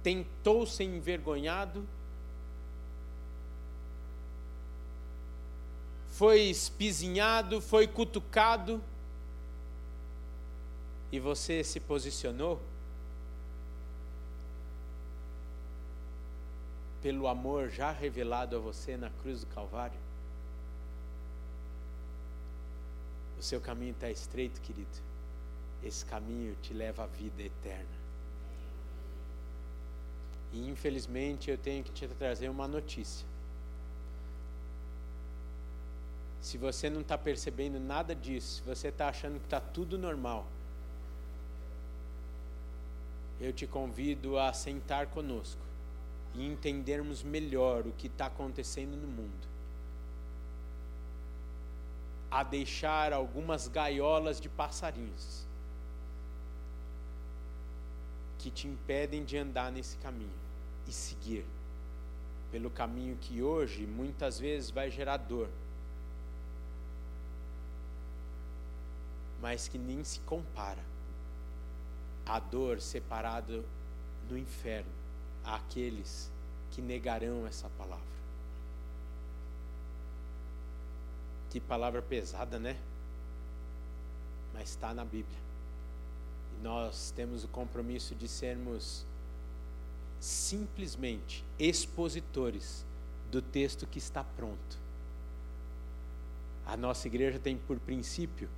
[0.03, 1.87] tentou ser envergonhado,
[6.11, 8.81] foi espizinhado, foi cutucado,
[11.11, 12.61] e você se posicionou,
[17.01, 19.99] pelo amor já revelado a você na cruz do Calvário?
[23.39, 24.89] O seu caminho está estreito, querido.
[25.83, 27.85] Esse caminho te leva à vida eterna.
[30.51, 33.25] E infelizmente eu tenho que te trazer uma notícia.
[36.41, 40.47] Se você não está percebendo nada disso, se você está achando que está tudo normal,
[43.39, 45.67] eu te convido a sentar conosco
[46.37, 49.47] e entendermos melhor o que está acontecendo no mundo.
[52.29, 55.45] A deixar algumas gaiolas de passarinhos
[58.37, 60.29] que te impedem de andar nesse caminho
[60.87, 61.43] e seguir
[62.51, 65.49] pelo caminho que hoje muitas vezes vai gerar dor,
[69.41, 70.83] mas que nem se compara
[72.25, 73.63] à dor separada
[74.29, 75.06] no inferno
[75.43, 76.31] àqueles
[76.71, 78.05] que negarão essa palavra.
[81.49, 82.77] Que palavra pesada, né?
[84.53, 85.39] Mas está na Bíblia.
[86.57, 89.05] E nós temos o compromisso de sermos
[90.19, 92.85] simplesmente expositores
[93.31, 94.77] do texto que está pronto.
[96.65, 98.49] A nossa igreja tem por princípio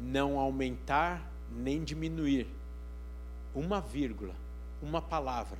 [0.00, 2.46] não aumentar nem diminuir
[3.54, 4.34] uma vírgula
[4.82, 5.58] uma palavra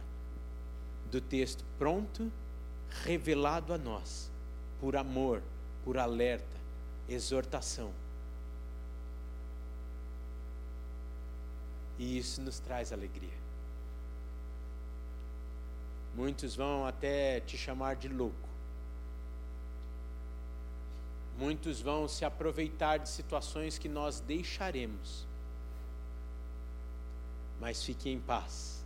[1.11, 2.30] do texto pronto,
[3.03, 4.30] revelado a nós,
[4.80, 5.43] por amor,
[5.84, 6.57] por alerta,
[7.09, 7.91] exortação.
[11.99, 13.36] E isso nos traz alegria.
[16.14, 18.49] Muitos vão até te chamar de louco.
[21.39, 25.28] Muitos vão se aproveitar de situações que nós deixaremos.
[27.61, 28.85] Mas fique em paz.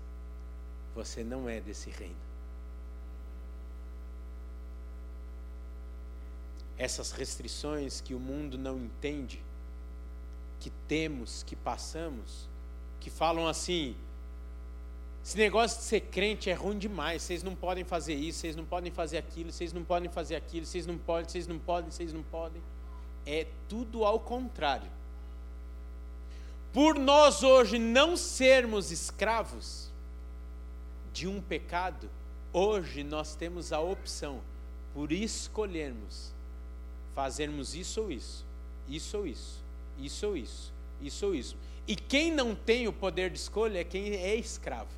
[0.95, 2.17] Você não é desse reino.
[6.77, 9.43] Essas restrições que o mundo não entende,
[10.59, 12.49] que temos, que passamos,
[12.99, 13.95] que falam assim:
[15.25, 17.23] esse negócio de ser crente é ruim demais.
[17.23, 20.67] Vocês não podem fazer isso, vocês não podem fazer aquilo, vocês não podem fazer aquilo,
[20.67, 22.63] vocês não podem, vocês não podem, vocês não podem.
[23.25, 24.91] É tudo ao contrário.
[26.73, 29.91] Por nós hoje não sermos escravos
[31.13, 32.09] de um pecado,
[32.53, 34.41] hoje nós temos a opção,
[34.95, 36.33] por escolhermos
[37.15, 38.47] fazermos isso ou isso,
[38.89, 39.63] isso ou isso,
[39.99, 41.57] isso ou isso, isso ou isso.
[41.87, 44.91] E quem não tem o poder de escolha é quem é escravo.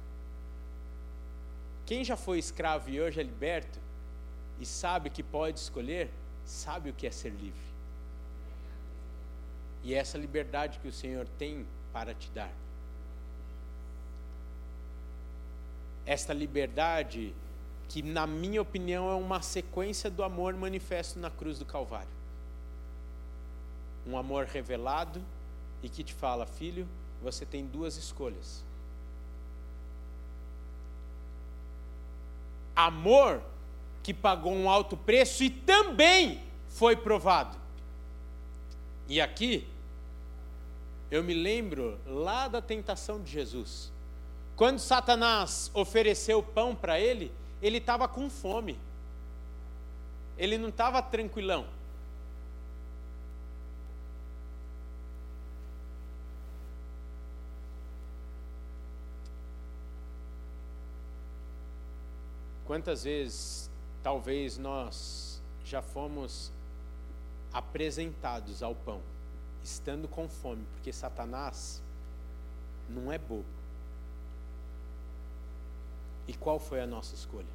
[1.86, 3.78] Quem já foi escravo e hoje é liberto
[4.60, 6.08] e sabe que pode escolher,
[6.44, 7.63] sabe o que é ser livre.
[9.84, 12.50] E é essa liberdade que o Senhor tem para te dar.
[16.04, 17.32] Esta liberdade
[17.88, 22.08] que, na minha opinião, é uma sequência do amor manifesto na cruz do Calvário.
[24.06, 25.22] Um amor revelado
[25.82, 26.88] e que te fala, filho,
[27.22, 28.64] você tem duas escolhas
[32.74, 33.42] amor
[34.02, 37.56] que pagou um alto preço e também foi provado.
[39.08, 39.66] E aqui,
[41.14, 43.92] eu me lembro lá da tentação de Jesus.
[44.56, 47.30] Quando Satanás ofereceu pão para ele,
[47.62, 48.76] ele estava com fome.
[50.36, 51.66] Ele não estava tranquilão.
[62.66, 63.70] Quantas vezes,
[64.02, 66.50] talvez, nós já fomos
[67.52, 69.00] apresentados ao pão,
[69.64, 71.82] estando com fome, porque Satanás
[72.88, 73.44] não é bobo.
[76.28, 77.54] E qual foi a nossa escolha?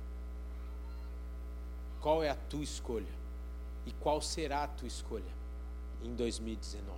[2.02, 3.20] Qual é a tua escolha?
[3.86, 5.32] E qual será a tua escolha
[6.04, 6.98] em 2019?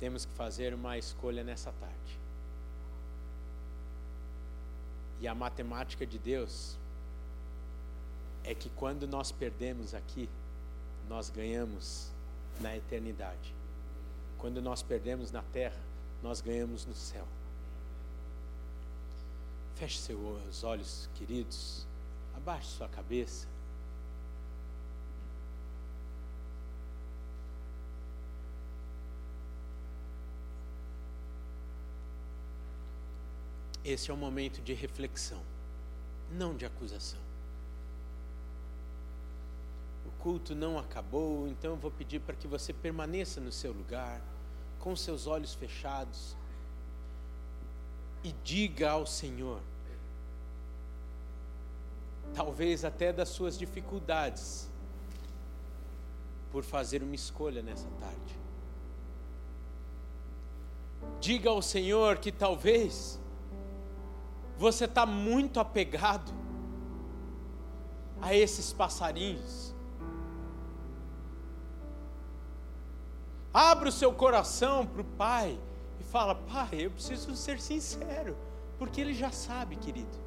[0.00, 2.18] Temos que fazer uma escolha nessa tarde.
[5.20, 6.76] E a matemática de Deus
[8.44, 10.28] é que quando nós perdemos aqui,
[11.08, 12.10] nós ganhamos
[12.60, 13.54] na eternidade.
[14.38, 15.80] Quando nós perdemos na terra,
[16.22, 17.26] nós ganhamos no céu.
[19.76, 21.86] Feche seus olhos, queridos.
[22.36, 23.46] Abaixe sua cabeça.
[33.84, 35.42] Esse é um momento de reflexão,
[36.30, 37.31] não de acusação.
[40.22, 44.22] Culto não acabou, então eu vou pedir para que você permaneça no seu lugar,
[44.78, 46.36] com seus olhos fechados,
[48.22, 49.60] e diga ao Senhor,
[52.32, 54.70] talvez até das suas dificuldades,
[56.52, 58.38] por fazer uma escolha nessa tarde.
[61.18, 63.18] Diga ao Senhor que talvez
[64.56, 66.32] você está muito apegado
[68.20, 69.71] a esses passarinhos.
[73.52, 75.58] Abra o seu coração para o Pai
[76.00, 78.36] e fala: Pai, eu preciso ser sincero,
[78.78, 80.18] porque Ele já sabe, querido.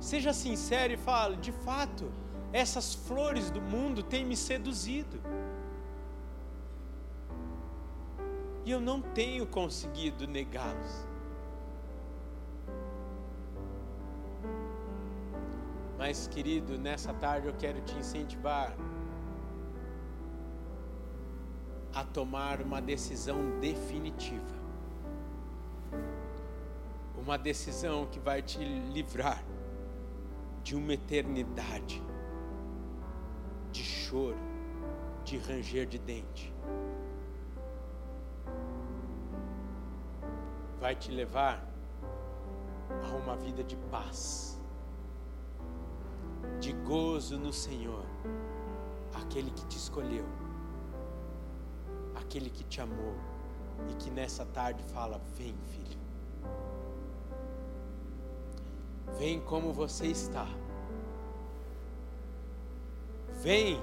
[0.00, 2.10] Seja sincero e fale: de fato,
[2.52, 5.20] essas flores do mundo têm me seduzido.
[8.64, 11.06] E eu não tenho conseguido negá-los.
[15.98, 18.74] Mas, querido, nessa tarde eu quero te incentivar
[21.94, 24.60] a tomar uma decisão definitiva.
[27.16, 29.42] Uma decisão que vai te livrar
[30.62, 32.02] de uma eternidade
[33.72, 34.38] de choro,
[35.24, 36.52] de ranger de dente.
[40.80, 41.62] Vai te levar
[43.04, 44.50] a uma vida de paz
[46.58, 48.04] de gozo no Senhor,
[49.14, 50.24] aquele que te escolheu,
[52.20, 53.14] aquele que te amou
[53.88, 55.98] e que nessa tarde fala: Vem, filho,
[59.18, 60.46] vem como você está,
[63.42, 63.80] vem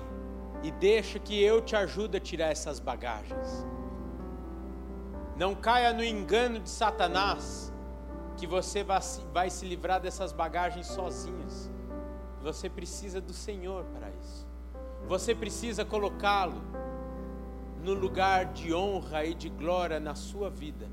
[0.63, 3.65] e deixa que eu te ajude a tirar essas bagagens.
[5.35, 7.71] Não caia no engano de Satanás
[8.38, 11.69] que você vai se, livrar dessas bagagens sozinhos.
[12.41, 14.47] Você precisa do Senhor para isso.
[15.07, 16.61] Você precisa colocá-lo
[17.88, 20.89] no lugar de honra e de glória na sua vida.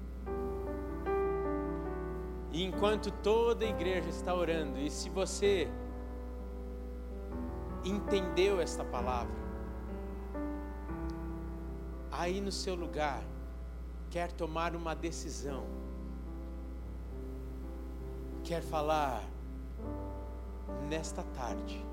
[2.53, 5.69] E enquanto toda a igreja está orando, e se você
[7.85, 9.35] entendeu esta palavra,
[12.13, 13.25] aí no seu lugar,
[14.09, 15.65] quer tomar uma decisão,
[18.45, 19.21] quer falar
[20.89, 21.85] nesta tarde,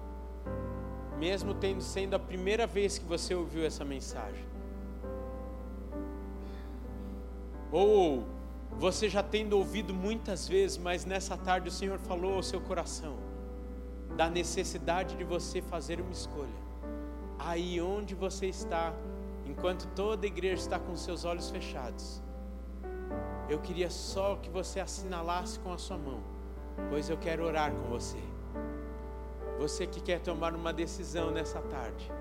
[1.17, 4.50] mesmo tendo sendo a primeira vez que você ouviu essa mensagem,
[7.71, 8.23] ou
[8.77, 13.15] você já tendo ouvido muitas vezes, mas nessa tarde o Senhor falou ao seu coração
[14.15, 16.61] da necessidade de você fazer uma escolha.
[17.39, 18.93] Aí onde você está,
[19.45, 22.21] enquanto toda a igreja está com seus olhos fechados,
[23.49, 26.21] eu queria só que você assinalasse com a sua mão,
[26.89, 28.19] pois eu quero orar com você.
[29.59, 32.11] Você que quer tomar uma decisão nessa tarde,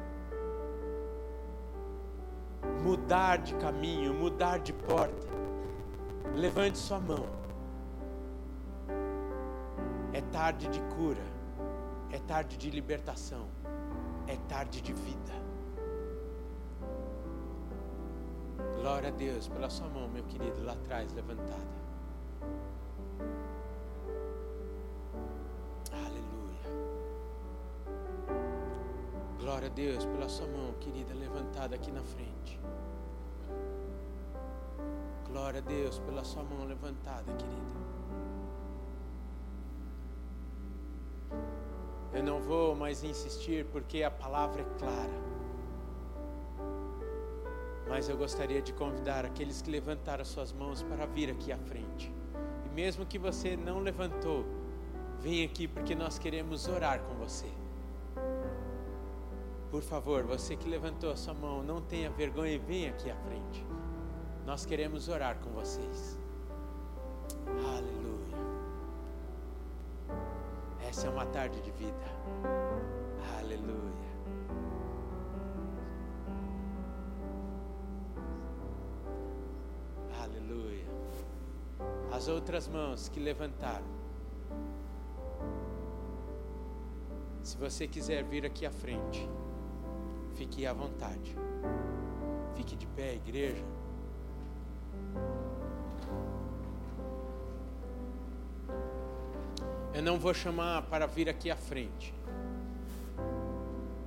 [2.82, 5.29] mudar de caminho, mudar de porta,
[6.34, 7.26] levante sua mão.
[10.12, 11.24] É tarde de cura,
[12.10, 13.46] é tarde de libertação,
[14.26, 15.40] é tarde de vida.
[18.80, 21.80] Glória a Deus pela sua mão, meu querido, lá atrás, levantada.
[25.92, 26.70] Aleluia.
[29.38, 32.58] Glória a Deus pela sua mão, querida, levantada aqui na frente.
[35.32, 37.80] Glória a Deus pela sua mão levantada, querida.
[42.12, 45.30] Eu não vou mais insistir porque a palavra é clara.
[47.88, 52.12] Mas eu gostaria de convidar aqueles que levantaram suas mãos para vir aqui à frente.
[52.66, 54.44] E mesmo que você não levantou,
[55.20, 57.48] vem aqui porque nós queremos orar com você.
[59.70, 63.16] Por favor, você que levantou a sua mão, não tenha vergonha e vem aqui à
[63.16, 63.64] frente.
[64.46, 66.18] Nós queremos orar com vocês.
[67.46, 68.36] Aleluia.
[70.88, 71.96] Essa é uma tarde de vida.
[73.38, 73.90] Aleluia.
[82.20, 83.86] as outras mãos que levantaram.
[87.42, 89.26] Se você quiser vir aqui à frente,
[90.34, 91.34] fique à vontade.
[92.54, 93.64] Fique de pé, igreja.
[100.00, 102.14] Eu não vou chamar para vir aqui à frente.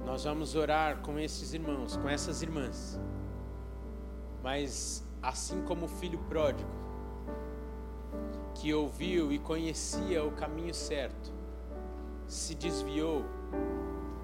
[0.03, 2.99] Nós vamos orar com esses irmãos, com essas irmãs.
[4.41, 6.67] Mas assim como o filho pródigo,
[8.55, 11.31] que ouviu e conhecia o caminho certo,
[12.27, 13.23] se desviou,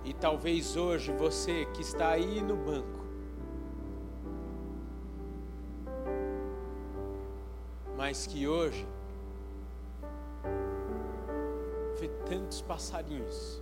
[0.03, 3.05] e talvez hoje você que está aí no banco,
[7.95, 8.88] mas que hoje
[12.49, 13.61] tantos passarinhos,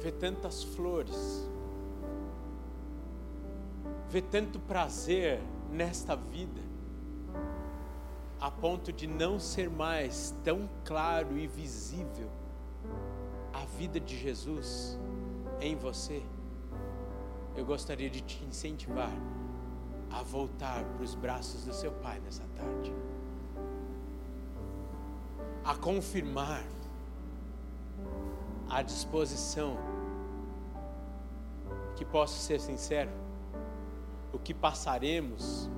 [0.00, 1.50] vê tantas flores,
[4.08, 5.40] vê tanto prazer
[5.72, 6.60] nesta vida,
[8.40, 12.30] a ponto de não ser mais tão claro e visível
[13.52, 14.96] a vida de Jesus
[15.60, 16.22] em você,
[17.56, 19.12] eu gostaria de te incentivar
[20.12, 22.92] a voltar para os braços do seu Pai nessa tarde,
[25.64, 26.64] a confirmar
[28.68, 29.76] a disposição,
[31.96, 33.10] que posso ser sincero,
[34.32, 35.70] o que passaremos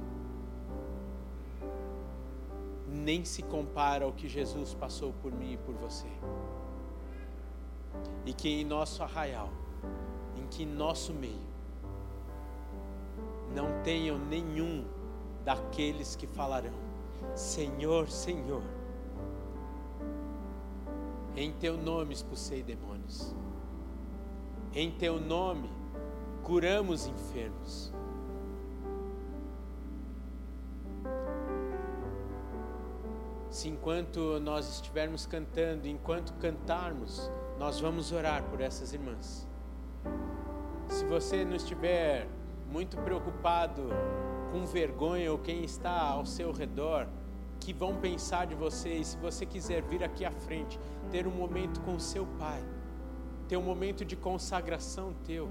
[2.88, 6.06] nem se compara ao que Jesus passou por mim e por você.
[8.24, 9.50] E que em nosso arraial,
[10.36, 11.54] em que em nosso meio,
[13.54, 14.84] não tenham nenhum
[15.44, 16.72] daqueles que falarão:
[17.34, 18.62] Senhor, Senhor,
[21.36, 23.34] em teu nome expulsei demônios,
[24.74, 25.70] em teu nome
[26.42, 27.92] curamos enfermos
[33.54, 39.46] se enquanto nós estivermos cantando, enquanto cantarmos, nós vamos orar por essas irmãs.
[40.88, 42.26] Se você não estiver
[42.68, 43.90] muito preocupado
[44.50, 47.06] com vergonha ou quem está ao seu redor,
[47.64, 50.78] que vão pensar de você, e se você quiser vir aqui à frente,
[51.10, 52.62] ter um momento com seu pai,
[53.48, 55.48] ter um momento de consagração teu,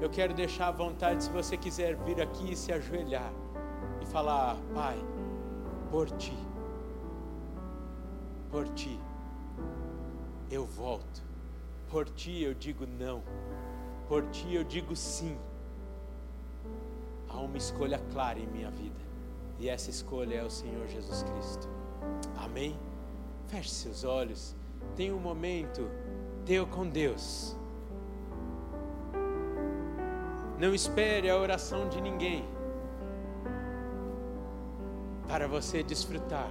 [0.00, 3.32] eu quero deixar à vontade se você quiser vir aqui e se ajoelhar
[4.12, 4.96] falar: Pai,
[5.90, 6.36] por ti,
[8.50, 9.00] por ti,
[10.50, 11.22] eu volto,
[11.90, 13.22] por ti eu digo não,
[14.08, 15.36] por ti eu digo sim.
[17.28, 19.00] Há uma escolha clara em minha vida,
[19.62, 21.68] e essa escolha é o Senhor Jesus Cristo.
[22.36, 22.76] Amém?
[23.46, 24.56] Feche seus olhos,
[24.96, 25.88] tenha um momento
[26.44, 27.56] teu com Deus.
[30.58, 32.44] Não espere a oração de ninguém
[35.28, 36.50] para você desfrutar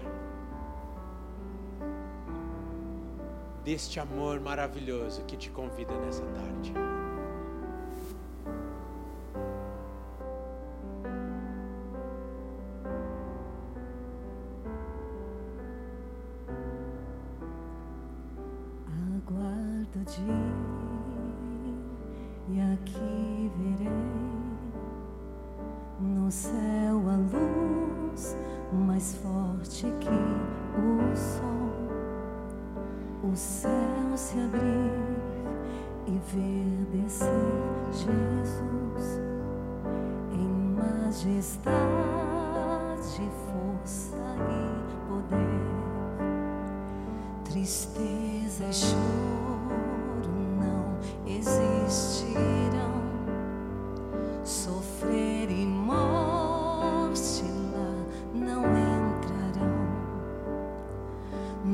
[3.62, 6.74] deste amor maravilhoso que te convida nessa tarde.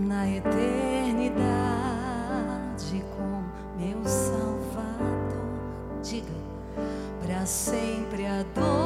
[0.07, 1.35] Na eternidade
[3.17, 3.43] com
[3.77, 5.43] meu Salvador,
[6.01, 6.31] diga,
[7.21, 8.76] para sempre adorarei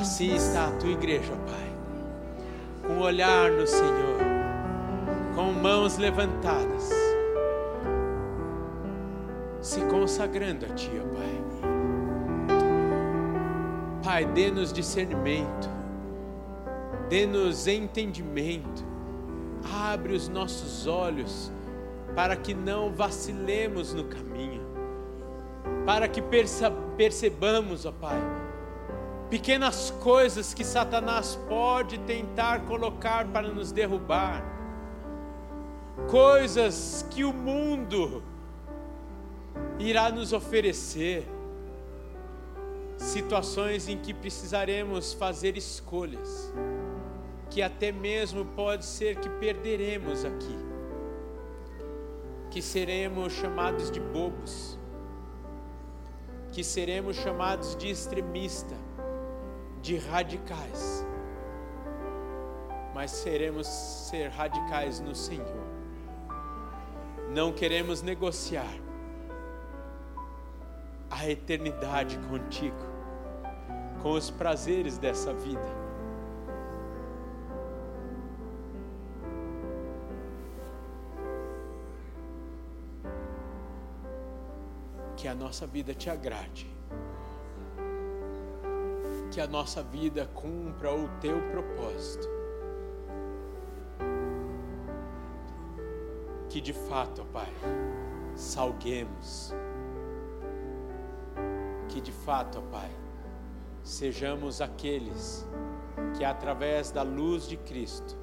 [0.00, 1.72] Assim está a tua igreja, Pai.
[2.86, 4.18] Com olhar no Senhor,
[5.34, 6.88] com mãos levantadas,
[9.60, 11.38] se consagrando a Ti, Pai.
[14.04, 15.68] Pai, dê-nos discernimento,
[17.08, 18.84] dê-nos entendimento,
[19.84, 21.52] abre os nossos olhos
[22.14, 24.62] para que não vacilemos no caminho,
[25.84, 28.16] para que perce- percebamos, ó Pai,
[29.30, 34.42] pequenas coisas que Satanás pode tentar colocar para nos derrubar,
[36.08, 38.22] coisas que o mundo
[39.78, 41.26] irá nos oferecer,
[42.96, 46.52] situações em que precisaremos fazer escolhas,
[47.50, 50.58] que até mesmo pode ser que perderemos aqui,
[52.50, 54.78] que seremos chamados de bobos,
[56.50, 58.74] que seremos chamados de extremista,
[59.88, 61.02] de radicais,
[62.94, 65.66] mas seremos ser radicais no Senhor.
[67.30, 68.70] Não queremos negociar
[71.10, 72.76] a eternidade contigo,
[74.02, 75.78] com os prazeres dessa vida.
[85.16, 86.77] Que a nossa vida te agrade
[89.38, 92.28] que a nossa vida cumpra o teu propósito.
[96.48, 97.46] Que de fato, Pai,
[98.34, 99.54] salguemos.
[101.88, 102.90] Que de fato, Pai,
[103.84, 105.46] sejamos aqueles
[106.16, 108.16] que através da luz de Cristo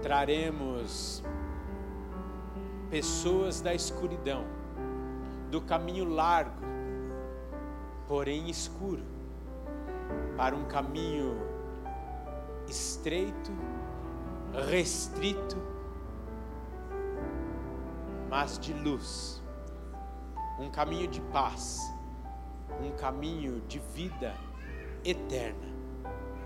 [0.00, 1.22] traremos
[2.88, 4.46] pessoas da escuridão,
[5.50, 6.64] do caminho largo,
[8.08, 9.09] porém escuro
[10.36, 11.36] para um caminho
[12.68, 13.50] estreito,
[14.68, 15.56] restrito,
[18.28, 19.42] mas de luz,
[20.58, 21.80] um caminho de paz,
[22.80, 24.34] um caminho de vida
[25.04, 25.68] eterna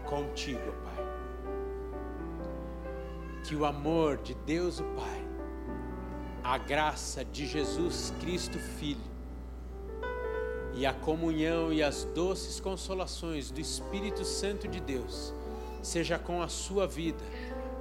[0.06, 1.04] contigo, Pai.
[3.44, 5.26] Que o amor de Deus, o Pai,
[6.42, 9.13] a graça de Jesus Cristo, Filho,
[10.76, 15.32] e a comunhão e as doces consolações do Espírito Santo de Deus
[15.82, 17.22] seja com a sua vida,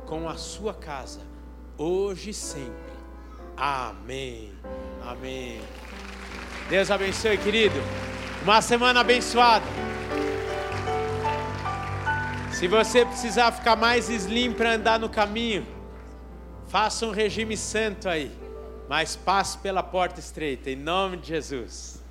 [0.05, 1.21] com a sua casa,
[1.77, 2.93] hoje e sempre.
[3.55, 4.51] Amém.
[5.01, 5.61] Amém.
[6.69, 7.75] Deus abençoe, querido.
[8.43, 9.65] Uma semana abençoada.
[12.51, 15.65] Se você precisar ficar mais slim para andar no caminho,
[16.67, 18.31] faça um regime santo aí,
[18.89, 22.02] mas passe pela porta estreita, em nome de Jesus.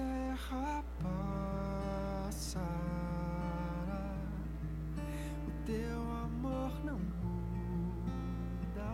[0.00, 0.82] Terra
[2.32, 2.64] passará,
[5.46, 6.98] o teu amor não
[8.62, 8.86] mudará.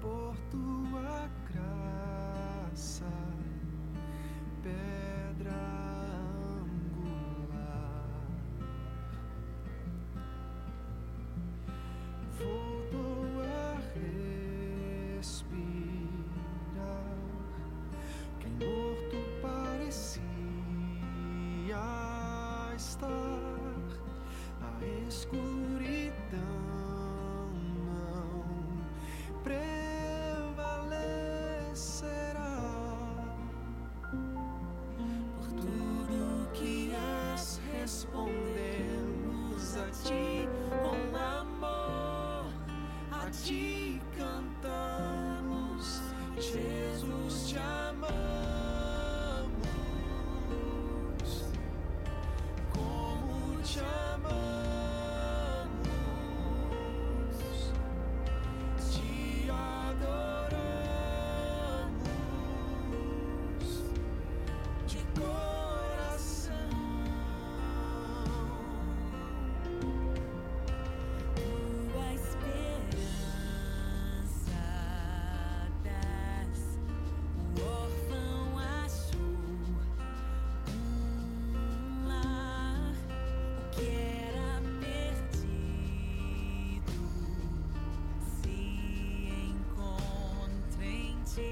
[0.00, 1.21] Por tua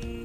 [0.02, 0.19] em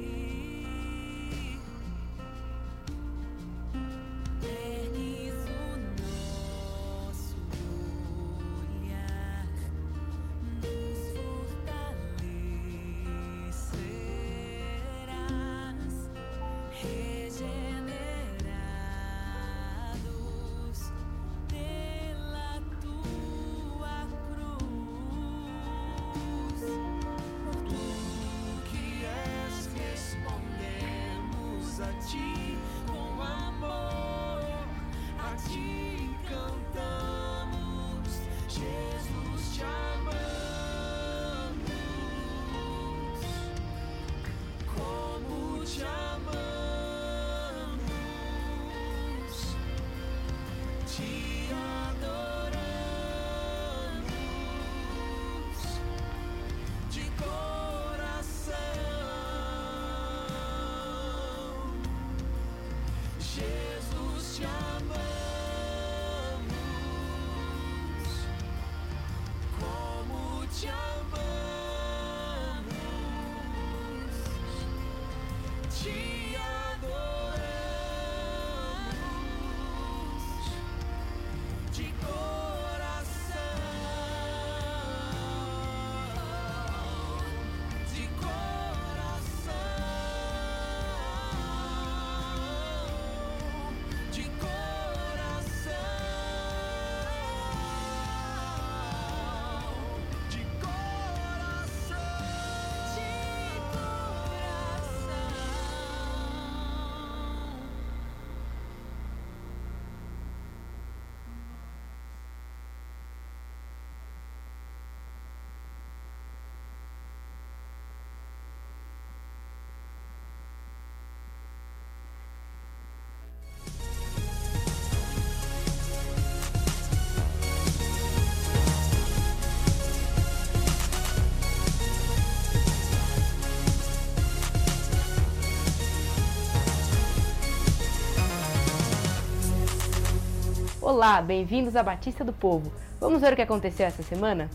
[140.96, 142.72] Olá, bem-vindos à Batista do Povo.
[143.02, 144.50] Vamos ver o que aconteceu essa semana?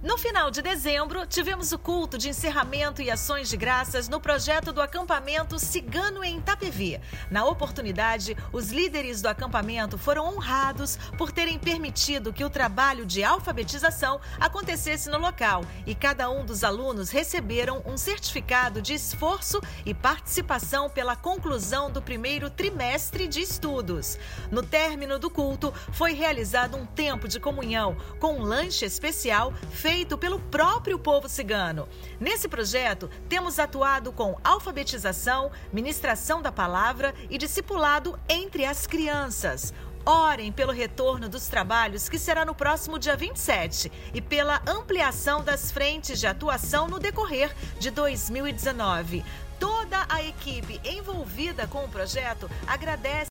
[0.00, 4.72] No final de dezembro, tivemos o culto de encerramento e ações de graças no projeto
[4.72, 7.00] do acampamento Cigano em Itapevi.
[7.28, 13.24] Na oportunidade, os líderes do acampamento foram honrados por terem permitido que o trabalho de
[13.24, 19.92] alfabetização acontecesse no local e cada um dos alunos receberam um certificado de esforço e
[19.92, 24.16] participação pela conclusão do primeiro trimestre de estudos.
[24.48, 29.87] No término do culto, foi realizado um tempo de comunhão com um lanche especial feito
[30.18, 31.88] pelo próprio povo cigano.
[32.20, 39.72] Nesse projeto, temos atuado com alfabetização, ministração da palavra e discipulado entre as crianças.
[40.04, 45.72] Orem pelo retorno dos trabalhos, que será no próximo dia 27, e pela ampliação das
[45.72, 49.24] frentes de atuação no decorrer de 2019.
[49.58, 53.26] Toda Toda a equipe envolvida com o projeto agradece